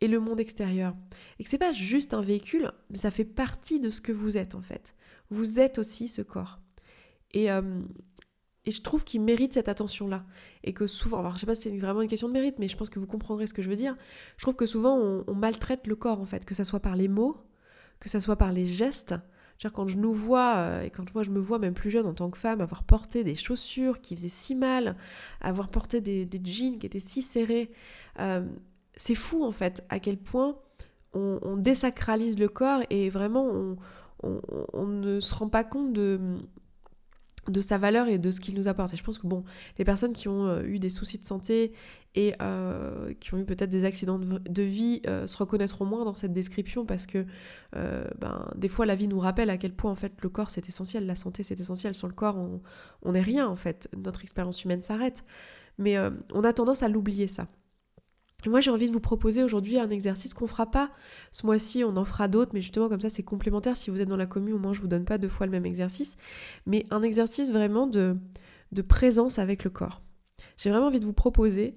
et 0.00 0.08
le 0.08 0.20
monde 0.20 0.40
extérieur. 0.40 0.94
Et 1.38 1.44
que 1.44 1.50
c'est 1.50 1.58
pas 1.58 1.72
juste 1.72 2.14
un 2.14 2.20
véhicule, 2.20 2.72
mais 2.90 2.96
ça 2.96 3.10
fait 3.10 3.24
partie 3.24 3.80
de 3.80 3.90
ce 3.90 4.00
que 4.00 4.12
vous 4.12 4.36
êtes 4.36 4.54
en 4.54 4.62
fait. 4.62 4.94
Vous 5.30 5.60
êtes 5.60 5.78
aussi 5.78 6.08
ce 6.08 6.22
corps. 6.22 6.58
Et, 7.32 7.50
euh, 7.50 7.82
et 8.64 8.70
je 8.70 8.82
trouve 8.82 9.04
qu'il 9.04 9.22
mérite 9.22 9.54
cette 9.54 9.68
attention-là. 9.68 10.24
Et 10.64 10.72
que 10.72 10.86
souvent, 10.86 11.20
alors 11.20 11.34
je 11.34 11.40
sais 11.40 11.46
pas 11.46 11.54
si 11.54 11.62
c'est 11.62 11.78
vraiment 11.78 12.02
une 12.02 12.08
question 12.08 12.28
de 12.28 12.32
mérite, 12.32 12.56
mais 12.58 12.68
je 12.68 12.76
pense 12.76 12.90
que 12.90 12.98
vous 12.98 13.06
comprendrez 13.06 13.46
ce 13.46 13.54
que 13.54 13.62
je 13.62 13.68
veux 13.68 13.76
dire. 13.76 13.96
Je 14.36 14.42
trouve 14.42 14.56
que 14.56 14.66
souvent 14.66 14.96
on, 14.96 15.34
maltraite 15.34 15.86
le 15.86 15.96
corps 15.96 16.20
en 16.20 16.26
fait, 16.26 16.44
que 16.44 16.54
ça 16.54 16.64
soit 16.64 16.80
par 16.80 16.96
les 16.96 17.08
mots, 17.08 17.36
que 18.00 18.08
ça 18.08 18.20
soit 18.20 18.36
par 18.36 18.52
les 18.52 18.66
gestes. 18.66 19.14
Quand 19.74 19.88
je 19.88 19.98
nous 19.98 20.14
vois, 20.14 20.56
euh, 20.56 20.82
et 20.84 20.90
quand 20.90 21.12
moi 21.14 21.22
je 21.22 21.30
me 21.30 21.38
vois 21.38 21.58
même 21.58 21.74
plus 21.74 21.90
jeune 21.90 22.06
en 22.06 22.14
tant 22.14 22.30
que 22.30 22.38
femme, 22.38 22.62
avoir 22.62 22.82
porté 22.82 23.24
des 23.24 23.34
chaussures 23.34 24.00
qui 24.00 24.16
faisaient 24.16 24.30
si 24.30 24.54
mal, 24.54 24.96
avoir 25.42 25.68
porté 25.68 26.00
des, 26.00 26.26
jeans 26.42 26.78
qui 26.78 26.86
étaient 26.86 26.98
si 26.98 27.20
serrés, 27.20 27.70
euh, 28.20 28.46
c'est 29.00 29.14
fou 29.14 29.44
en 29.44 29.50
fait 29.50 29.82
à 29.88 29.98
quel 29.98 30.18
point 30.18 30.56
on, 31.14 31.56
désacralise 31.56 32.38
le 32.38 32.48
corps 32.48 32.82
et 32.90 33.08
vraiment 33.08 33.76
on, 34.22 34.86
ne 34.86 35.20
se 35.20 35.34
rend 35.34 35.48
pas 35.48 35.64
compte 35.64 35.94
de, 35.94 36.20
sa 37.62 37.78
valeur 37.78 38.08
et 38.08 38.18
de 38.18 38.30
ce 38.30 38.40
qu'il 38.40 38.54
nous 38.54 38.68
apporte. 38.68 38.92
Et 38.92 38.98
je 38.98 39.02
pense 39.02 39.16
que 39.16 39.26
bon, 39.26 39.42
les 39.78 39.86
personnes 39.86 40.12
qui 40.12 40.28
ont 40.28 40.46
euh, 40.46 40.62
eu 40.64 40.78
des 40.78 40.90
soucis 40.90 41.18
de 41.18 41.24
santé 41.24 41.72
et 42.14 42.34
euh, 42.42 43.14
qui 43.14 43.32
ont 43.32 43.38
eu 43.38 43.46
peut-être 43.46 43.70
des 43.70 43.86
accidents 43.86 44.18
de, 44.18 44.62
vie 44.62 45.00
euh, 45.06 45.26
se 45.26 45.38
reconnaîtront 45.38 45.86
moins 45.86 46.04
dans 46.04 46.14
cette 46.14 46.34
description 46.34 46.84
parce 46.84 47.06
que 47.06 47.24
ben, 47.72 48.50
des 48.54 48.68
fois 48.68 48.84
la 48.84 48.96
vie 48.96 49.08
nous 49.08 49.18
rappelle 49.18 49.48
à 49.48 49.56
quel 49.56 49.72
point 49.72 49.90
en 49.90 49.96
fait 49.96 50.12
le 50.20 50.28
corps 50.28 50.50
c'est 50.50 50.68
essentiel, 50.68 51.06
la 51.06 51.16
santé 51.16 51.42
c'est 51.42 51.58
essentiel. 51.58 51.94
Sans 51.94 52.06
le 52.06 52.12
corps 52.12 52.36
on 53.02 53.12
n'est 53.12 53.22
rien 53.22 53.48
en 53.48 53.56
fait, 53.56 53.88
notre 53.96 54.22
expérience 54.22 54.62
humaine 54.62 54.82
s'arrête. 54.82 55.24
Mais 55.78 55.96
on 56.34 56.44
a 56.44 56.52
tendance 56.52 56.82
à 56.82 56.88
l'oublier 56.88 57.26
ça. 57.26 57.48
Moi, 58.46 58.60
j'ai 58.60 58.70
envie 58.70 58.86
de 58.86 58.92
vous 58.92 59.00
proposer 59.00 59.42
aujourd'hui 59.42 59.78
un 59.78 59.90
exercice 59.90 60.34
qu'on 60.34 60.46
fera 60.46 60.70
pas 60.70 60.90
ce 61.30 61.44
mois-ci, 61.44 61.84
on 61.84 61.96
en 61.96 62.04
fera 62.04 62.28
d'autres, 62.28 62.52
mais 62.54 62.60
justement 62.60 62.88
comme 62.88 63.00
ça 63.00 63.10
c'est 63.10 63.22
complémentaire. 63.22 63.76
Si 63.76 63.90
vous 63.90 64.00
êtes 64.00 64.08
dans 64.08 64.16
la 64.16 64.26
commune, 64.26 64.54
au 64.54 64.58
moins 64.58 64.72
je 64.72 64.80
vous 64.80 64.88
donne 64.88 65.04
pas 65.04 65.18
deux 65.18 65.28
fois 65.28 65.46
le 65.46 65.52
même 65.52 65.66
exercice, 65.66 66.16
mais 66.66 66.86
un 66.90 67.02
exercice 67.02 67.50
vraiment 67.50 67.86
de, 67.86 68.16
de 68.72 68.82
présence 68.82 69.38
avec 69.38 69.64
le 69.64 69.70
corps. 69.70 70.02
J'ai 70.56 70.70
vraiment 70.70 70.86
envie 70.86 71.00
de 71.00 71.04
vous 71.04 71.12
proposer 71.12 71.76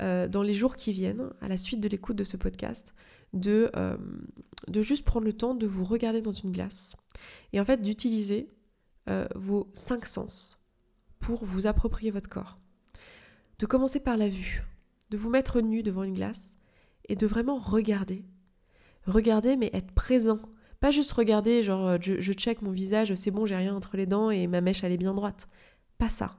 euh, 0.00 0.28
dans 0.28 0.42
les 0.42 0.54
jours 0.54 0.76
qui 0.76 0.92
viennent, 0.92 1.30
à 1.40 1.48
la 1.48 1.56
suite 1.56 1.80
de 1.80 1.88
l'écoute 1.88 2.16
de 2.16 2.24
ce 2.24 2.36
podcast, 2.36 2.94
de, 3.32 3.70
euh, 3.76 3.96
de 4.68 4.82
juste 4.82 5.04
prendre 5.04 5.26
le 5.26 5.32
temps 5.32 5.54
de 5.54 5.66
vous 5.66 5.84
regarder 5.84 6.20
dans 6.20 6.30
une 6.30 6.52
glace 6.52 6.96
et 7.52 7.60
en 7.60 7.64
fait 7.64 7.80
d'utiliser 7.80 8.48
euh, 9.08 9.26
vos 9.34 9.70
cinq 9.72 10.06
sens 10.06 10.58
pour 11.20 11.44
vous 11.44 11.66
approprier 11.66 12.10
votre 12.10 12.28
corps. 12.28 12.58
De 13.58 13.66
commencer 13.66 14.00
par 14.00 14.16
la 14.16 14.28
vue 14.28 14.62
de 15.12 15.18
vous 15.18 15.28
mettre 15.28 15.60
nu 15.60 15.82
devant 15.82 16.04
une 16.04 16.14
glace 16.14 16.50
et 17.08 17.16
de 17.16 17.26
vraiment 17.26 17.58
regarder. 17.58 18.24
Regarder 19.06 19.56
mais 19.56 19.70
être 19.74 19.92
présent. 19.92 20.40
Pas 20.80 20.90
juste 20.90 21.12
regarder 21.12 21.62
genre 21.62 21.86
euh, 21.86 21.98
je, 22.00 22.32
check 22.32 22.62
mon 22.62 22.70
visage, 22.70 23.14
c'est 23.14 23.30
bon, 23.30 23.44
j'ai 23.44 23.54
rien 23.54 23.76
entre 23.76 23.98
les 23.98 24.06
dents 24.06 24.30
et 24.30 24.46
ma 24.46 24.62
mèche 24.62 24.82
elle 24.84 24.92
est 24.92 24.96
bien 24.96 25.12
droite. 25.12 25.48
Pas 25.98 26.08
ça. 26.08 26.38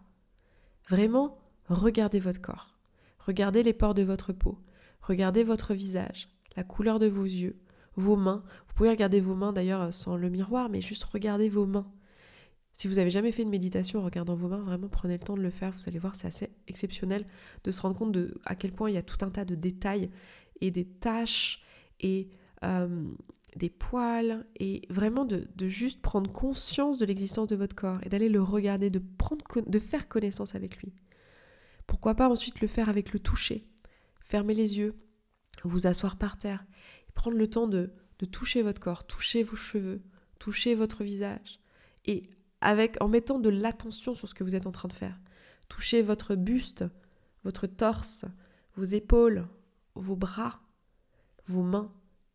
Vraiment, 0.89 1.37
regardez 1.69 2.19
votre 2.19 2.41
corps. 2.41 2.75
Regardez 3.19 3.61
les 3.61 3.73
pores 3.73 3.93
de 3.93 4.01
votre 4.01 4.33
peau. 4.33 4.57
Regardez 5.01 5.43
votre 5.43 5.75
visage, 5.75 6.29
la 6.55 6.63
couleur 6.63 6.97
de 6.97 7.07
vos 7.07 7.25
yeux, 7.25 7.59
vos 7.95 8.15
mains. 8.15 8.43
Vous 8.67 8.73
pouvez 8.73 8.89
regarder 8.89 9.19
vos 9.19 9.35
mains 9.35 9.53
d'ailleurs 9.53 9.93
sans 9.93 10.15
le 10.15 10.29
miroir, 10.29 10.69
mais 10.69 10.81
juste 10.81 11.03
regardez 11.03 11.47
vos 11.47 11.67
mains. 11.67 11.91
Si 12.73 12.87
vous 12.87 12.97
avez 12.97 13.11
jamais 13.11 13.31
fait 13.31 13.43
une 13.43 13.49
méditation 13.49 13.99
en 13.99 14.03
regardant 14.03 14.33
vos 14.33 14.47
mains, 14.47 14.63
vraiment 14.63 14.87
prenez 14.87 15.13
le 15.13 15.23
temps 15.23 15.37
de 15.37 15.41
le 15.41 15.51
faire. 15.51 15.71
Vous 15.73 15.87
allez 15.87 15.99
voir, 15.99 16.15
c'est 16.15 16.27
assez 16.27 16.49
exceptionnel 16.67 17.25
de 17.63 17.71
se 17.71 17.79
rendre 17.79 17.95
compte 17.95 18.11
de 18.11 18.33
à 18.45 18.55
quel 18.55 18.71
point 18.71 18.89
il 18.89 18.95
y 18.95 18.97
a 18.97 19.03
tout 19.03 19.23
un 19.23 19.29
tas 19.29 19.45
de 19.45 19.53
détails 19.53 20.09
et 20.59 20.71
des 20.71 20.85
taches 20.85 21.61
et 21.99 22.29
euh, 22.63 23.05
des 23.55 23.69
poils 23.69 24.47
et 24.55 24.81
vraiment 24.89 25.25
de, 25.25 25.47
juste 25.67 26.01
prendre 26.01 26.31
conscience 26.31 26.97
de 26.97 27.05
l'existence 27.05 27.47
de 27.47 27.55
votre 27.55 27.75
corps 27.75 27.99
et 28.03 28.09
d'aller 28.09 28.29
le 28.29 28.41
regarder, 28.41 28.89
de, 28.89 28.99
prendre, 29.17 29.45
de 29.63 29.79
faire 29.79 30.07
connaissance 30.07 30.55
avec 30.55 30.77
lui. 30.77 30.93
Pourquoi 31.85 32.15
pas 32.15 32.27
ensuite 32.27 32.61
le 32.61 32.67
faire 32.67 32.89
avec 32.89 33.13
le 33.13 33.19
toucher 33.19 33.67
Fermez 34.21 34.55
les 34.55 34.79
yeux, 34.79 34.95
vous 35.63 35.85
asseoir 35.85 36.17
par 36.17 36.39
terre 36.39 36.65
et 37.07 37.11
prendre 37.11 37.37
le 37.37 37.47
temps 37.47 37.67
de, 37.67 37.93
de 38.17 38.25
toucher 38.25 38.63
votre 38.63 38.81
corps, 38.81 39.05
toucher 39.05 39.43
vos 39.43 39.55
cheveux, 39.55 40.01
toucher 40.39 40.73
votre 40.73 41.03
visage 41.03 41.59
et 42.05 42.29
en 42.99 43.07
mettant 43.07 43.39
de 43.39 43.49
l'attention 43.49 44.15
sur 44.15 44.27
ce 44.27 44.33
que 44.33 44.43
vous 44.43 44.55
êtes 44.55 44.67
en 44.67 44.71
train 44.71 44.87
de 44.87 44.93
faire. 44.93 45.19
Touchez 45.69 46.01
votre 46.01 46.35
buste, 46.35 46.85
votre 47.43 47.67
torse, 47.67 48.25
vos 48.75 48.83
épaules, 48.83 49.47
vos 49.95 50.15
bras, 50.15 50.61
vos 51.47 51.63
mains. 51.63 51.91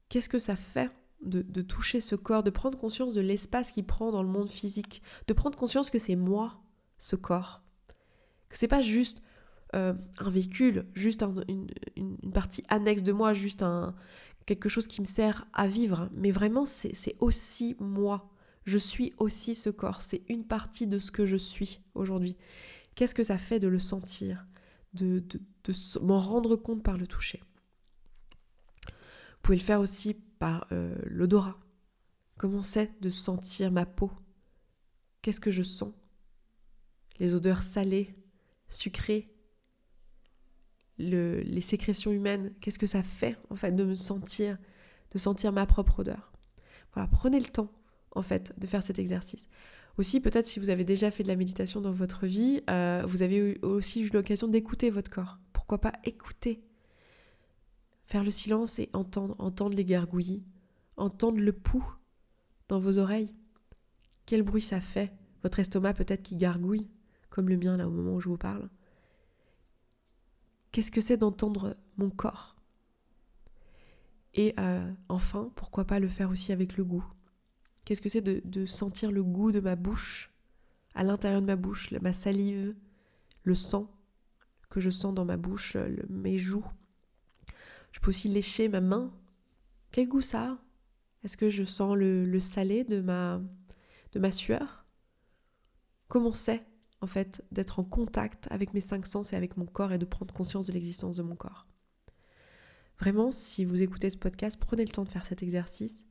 Qu'est-ce 0.09 0.29
que 0.29 0.38
ça 0.38 0.57
fait 0.57 0.91
de, 1.23 1.62
toucher 1.62 2.01
ce 2.01 2.14
corps, 2.14 2.43
de 2.43 2.51
prendre 2.51 2.79
conscience 2.79 3.14
de 3.14 3.21
l'espace 3.21 3.73
qu'il 3.73 3.85
prend 3.85 4.12
dans 4.12 4.23
le 4.23 4.29
monde 4.29 4.51
physique, 4.51 5.03
de 5.27 5.33
prendre 5.33 5.59
conscience 5.59 5.91
que 5.91 5.99
c'est 5.99 6.17
moi, 6.17 6.61
ce 6.99 7.17
corps, 7.17 7.62
que 8.49 8.57
c'est 8.57 8.69
pas 8.69 8.83
juste 8.83 9.21
euh, 9.75 9.95
un 10.19 10.31
véhicule, 10.31 10.87
juste 10.95 11.25
une, 11.49 11.67
partie 12.33 12.62
annexe 12.69 13.03
de 13.03 13.12
moi, 13.12 13.35
juste 13.35 13.64
quelque 14.47 14.69
chose 14.69 14.87
qui 14.87 15.01
me 15.01 15.07
sert 15.07 15.47
à 15.53 15.67
vivre, 15.67 16.09
mais 16.14 16.31
vraiment 16.31 16.64
c'est 16.64 17.17
aussi 17.19 17.77
moi 17.81 18.31
je 18.69 18.79
suis 18.79 19.15
aussi 19.17 19.55
ce 19.55 19.71
corps, 19.71 20.03
c'est 20.03 20.23
une 20.29 20.45
partie 20.45 20.87
de 20.87 20.99
ce 20.99 21.11
que 21.11 21.27
je 21.27 21.37
suis 21.37 21.81
aujourd'hui. 21.95 22.37
Qu'est-ce 22.95 23.15
que 23.15 23.25
ça 23.25 23.39
fait 23.39 23.59
de 23.59 23.69
le 23.69 23.79
sentir, 23.79 24.47
de, 24.93 25.25
m'en 26.03 26.21
rendre 26.21 26.55
compte 26.57 26.83
par 26.83 26.99
le 26.99 27.07
toucher? 27.07 27.43
Vous 28.87 29.43
pouvez 29.43 29.59
le 29.59 29.65
faire 29.65 29.81
aussi 29.81 30.15
par 30.15 30.67
euh, 30.73 30.95
l'odorat. 31.05 31.59
Comment 32.37 32.63
c'est 32.63 33.01
de 33.01 33.09
sentir 33.09 33.73
ma 33.73 33.87
peau? 33.87 34.13
Qu'est-ce 35.23 35.41
que 35.41 35.51
je 35.51 35.63
sens? 35.63 35.95
Les 37.19 37.35
odeurs 37.35 37.63
salées, 37.63 38.15
sucrées, 38.69 39.35
les 40.99 41.61
sécrétions 41.61 42.13
humaines, 42.13 42.53
qu'est-ce 42.61 42.79
que 42.79 42.87
ça 42.87 43.03
fait 43.03 43.39
en 43.51 43.57
fait 43.57 43.73
de 43.73 43.85
me 43.85 43.95
sentir, 43.95 44.59
de 45.13 45.19
sentir 45.19 45.53
ma 45.53 45.65
propre 45.65 46.01
odeur? 46.01 46.33
Voilà, 46.93 47.09
prenez 47.09 47.41
le 47.41 47.47
temps 47.47 47.73
en 48.19 48.23
fait, 48.23 48.53
de 48.59 48.67
faire 48.67 48.83
cet 48.83 48.99
exercice. 48.99 49.49
Aussi, 49.97 50.21
peut-être 50.21 50.47
si 50.47 50.59
vous 50.59 50.71
avez 50.71 50.85
déjà 50.85 51.11
fait 51.11 51.23
de 51.23 51.29
la 51.29 51.37
méditation 51.37 51.81
dans 51.81 51.93
votre 51.93 52.27
vie, 52.27 52.63
euh, 52.69 53.03
vous 53.07 53.23
avez 53.23 53.59
aussi 53.63 54.03
eu 54.03 54.11
l'occasion 54.11 54.49
d'écouter 54.49 54.91
votre 54.91 55.11
corps. 55.11 55.39
Pourquoi 55.53 55.81
pas 55.81 55.93
écouter? 56.05 56.63
Faire 58.07 58.25
le 58.25 58.31
silence 58.31 58.79
et 58.79 58.91
entendre, 58.93 59.37
entendre 59.39 59.77
les 59.77 59.85
gargouillis, 59.85 60.45
entendre 60.97 61.39
le 61.39 61.53
pouls 61.53 61.95
dans 62.69 62.79
vos 62.79 62.99
oreilles. 62.99 63.35
Quel 64.27 64.43
bruit 64.43 64.63
ça 64.63 64.81
fait? 64.81 65.13
Votre 65.43 65.61
estomac 65.61 65.95
peut-être 65.95 66.23
qui 66.23 66.37
gargouille, 66.37 66.89
comme 67.31 67.49
le 67.49 67.57
mien 67.57 67.77
là 67.77 67.87
au 67.87 67.91
moment 67.91 68.15
où 68.15 68.21
je 68.21 68.29
vous 68.29 68.39
parle. 68.39 68.69
Qu'est-ce 70.73 70.91
que 70.91 71.01
c'est 71.01 71.17
d'entendre 71.17 71.77
mon 71.97 72.11
corps? 72.11 72.57
Et 74.35 74.55
euh, 74.59 74.93
enfin, 75.09 75.51
pourquoi 75.55 75.85
pas 75.85 75.99
le 75.99 76.09
faire 76.09 76.31
aussi 76.31 76.53
avec 76.53 76.77
le 76.77 76.85
goût 76.85 77.05
Qu'est-ce 77.88 78.03
que 78.03 78.11
c'est 78.11 78.20
de, 78.20 78.66
sentir 78.66 79.11
le 79.11 79.24
goût 79.24 79.51
de 79.51 79.61
ma 79.61 79.74
bouche, 79.74 80.31
à 80.94 81.05
l'intérieur 81.05 81.40
de 81.40 81.46
ma 81.46 81.57
bouche, 81.57 81.90
ma 81.92 82.12
salive, 82.12 82.74
le 83.44 83.55
sang 83.55 83.90
que 84.68 84.79
je 84.79 84.90
sens 84.90 85.14
dans 85.14 85.24
ma 85.24 85.38
bouche, 85.38 85.74
mes 86.11 86.37
joues? 86.37 86.66
Je 87.92 88.01
peux 88.01 88.11
aussi 88.11 88.29
lécher 88.29 88.68
ma 88.68 88.83
main. 88.83 89.11
Quel 89.90 90.07
goût 90.07 90.20
ça 90.20 90.59
Est-ce 91.24 91.38
que 91.38 91.48
je 91.48 91.64
sens 91.64 91.96
le, 91.96 92.40
salé 92.40 92.85
de 92.85 93.01
ma, 93.01 93.40
de 94.12 94.18
ma 94.18 94.33
sueur? 94.33 94.85
Comment 96.09 96.35
c'est, 96.35 96.66
en 97.01 97.07
fait, 97.07 97.42
d'être 97.53 97.79
en 97.79 97.85
contact 97.85 98.48
avec 98.51 98.74
mes 98.74 98.83
cinq 98.83 99.07
sens 99.07 99.33
et 99.33 99.37
avec 99.37 99.57
mon 99.57 99.64
corps 99.64 99.92
et 99.92 99.98
de 99.98 100.05
prendre 100.05 100.35
conscience 100.35 100.66
de 100.66 100.72
l'existence 100.74 101.16
de 101.16 101.22
mon 101.22 101.37
corps? 101.37 101.66
Vraiment, 102.98 103.31
si 103.31 103.64
vous 103.64 103.81
écoutez 103.81 104.11
ce 104.11 104.18
podcast, 104.18 104.59
prenez 104.61 104.85
le 104.85 104.92
temps 104.92 105.05
de 105.05 105.09
faire 105.09 105.24
cet 105.24 105.42
exercice 105.42 106.05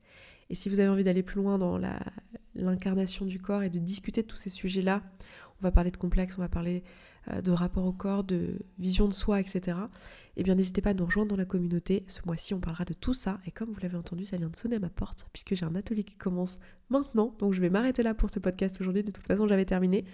et 0.49 0.55
si 0.55 0.69
vous 0.69 0.79
avez 0.79 0.89
envie 0.89 1.03
d'aller 1.03 1.23
plus 1.23 1.37
loin 1.41 1.57
dans 1.57 1.77
l'incarnation 2.55 3.25
du 3.25 3.39
corps 3.39 3.63
et 3.63 3.69
de 3.69 3.79
discuter 3.79 4.21
de 4.21 4.27
tous 4.27 4.37
ces 4.37 4.49
sujets-là, 4.49 5.01
on 5.59 5.63
va 5.63 5.71
parler 5.71 5.91
de 5.91 5.97
complexe, 5.97 6.37
on 6.37 6.41
va 6.41 6.49
parler 6.49 6.83
euh, 7.31 7.41
de 7.41 7.51
rapport 7.51 7.85
au 7.85 7.91
corps, 7.91 8.23
de 8.23 8.59
vision 8.77 9.07
de 9.07 9.13
soi, 9.13 9.39
etc., 9.39 9.77
eh 10.39 10.43
bien 10.43 10.53
n'hésitez 10.53 10.81
pas 10.81 10.91
à 10.91 10.93
nous 10.93 11.05
rejoindre 11.05 11.29
dans 11.29 11.35
la 11.35 11.45
communauté. 11.45 12.03
Ce 12.05 12.21
mois-ci, 12.27 12.53
on 12.53 12.59
parlera 12.59 12.85
de 12.85 12.93
tout 12.93 13.15
ça. 13.15 13.39
Et 13.47 13.51
comme 13.51 13.71
vous 13.71 13.79
l'avez 13.81 13.97
entendu, 13.97 14.23
ça 14.23 14.37
vient 14.37 14.49
de 14.49 14.55
sonner 14.55 14.75
à 14.75 14.79
ma 14.79 14.89
porte, 14.89 15.25
puisque 15.33 15.55
j'ai 15.55 15.65
un 15.65 15.73
atelier 15.73 16.03
qui 16.03 16.13
commence 16.13 16.59
maintenant. 16.89 17.35
Donc 17.39 17.53
je 17.53 17.59
vais 17.59 17.71
m'arrêter 17.71 18.03
là 18.03 18.13
pour 18.13 18.29
ce 18.29 18.37
podcast 18.37 18.79
aujourd'hui. 18.79 19.03
De 19.03 19.09
toute 19.09 19.25
façon, 19.25 19.47
j'avais 19.47 19.65
terminé. 19.65 20.05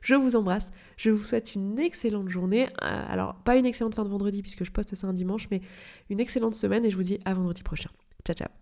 Je 0.00 0.14
vous 0.14 0.36
embrasse. 0.36 0.70
Je 0.96 1.10
vous 1.10 1.24
souhaite 1.24 1.56
une 1.56 1.80
excellente 1.80 2.28
journée. 2.28 2.68
Euh, 2.84 3.04
alors, 3.08 3.34
pas 3.42 3.56
une 3.56 3.66
excellente 3.66 3.96
fin 3.96 4.04
de 4.04 4.08
vendredi, 4.08 4.40
puisque 4.40 4.62
je 4.62 4.70
poste 4.70 4.94
ça 4.94 5.08
un 5.08 5.12
dimanche, 5.12 5.48
mais 5.50 5.62
une 6.10 6.20
excellente 6.20 6.54
semaine. 6.54 6.84
Et 6.84 6.90
je 6.90 6.96
vous 6.96 7.02
dis 7.02 7.18
à 7.24 7.34
vendredi 7.34 7.64
prochain. 7.64 7.90
Ciao, 8.24 8.36
ciao. 8.36 8.61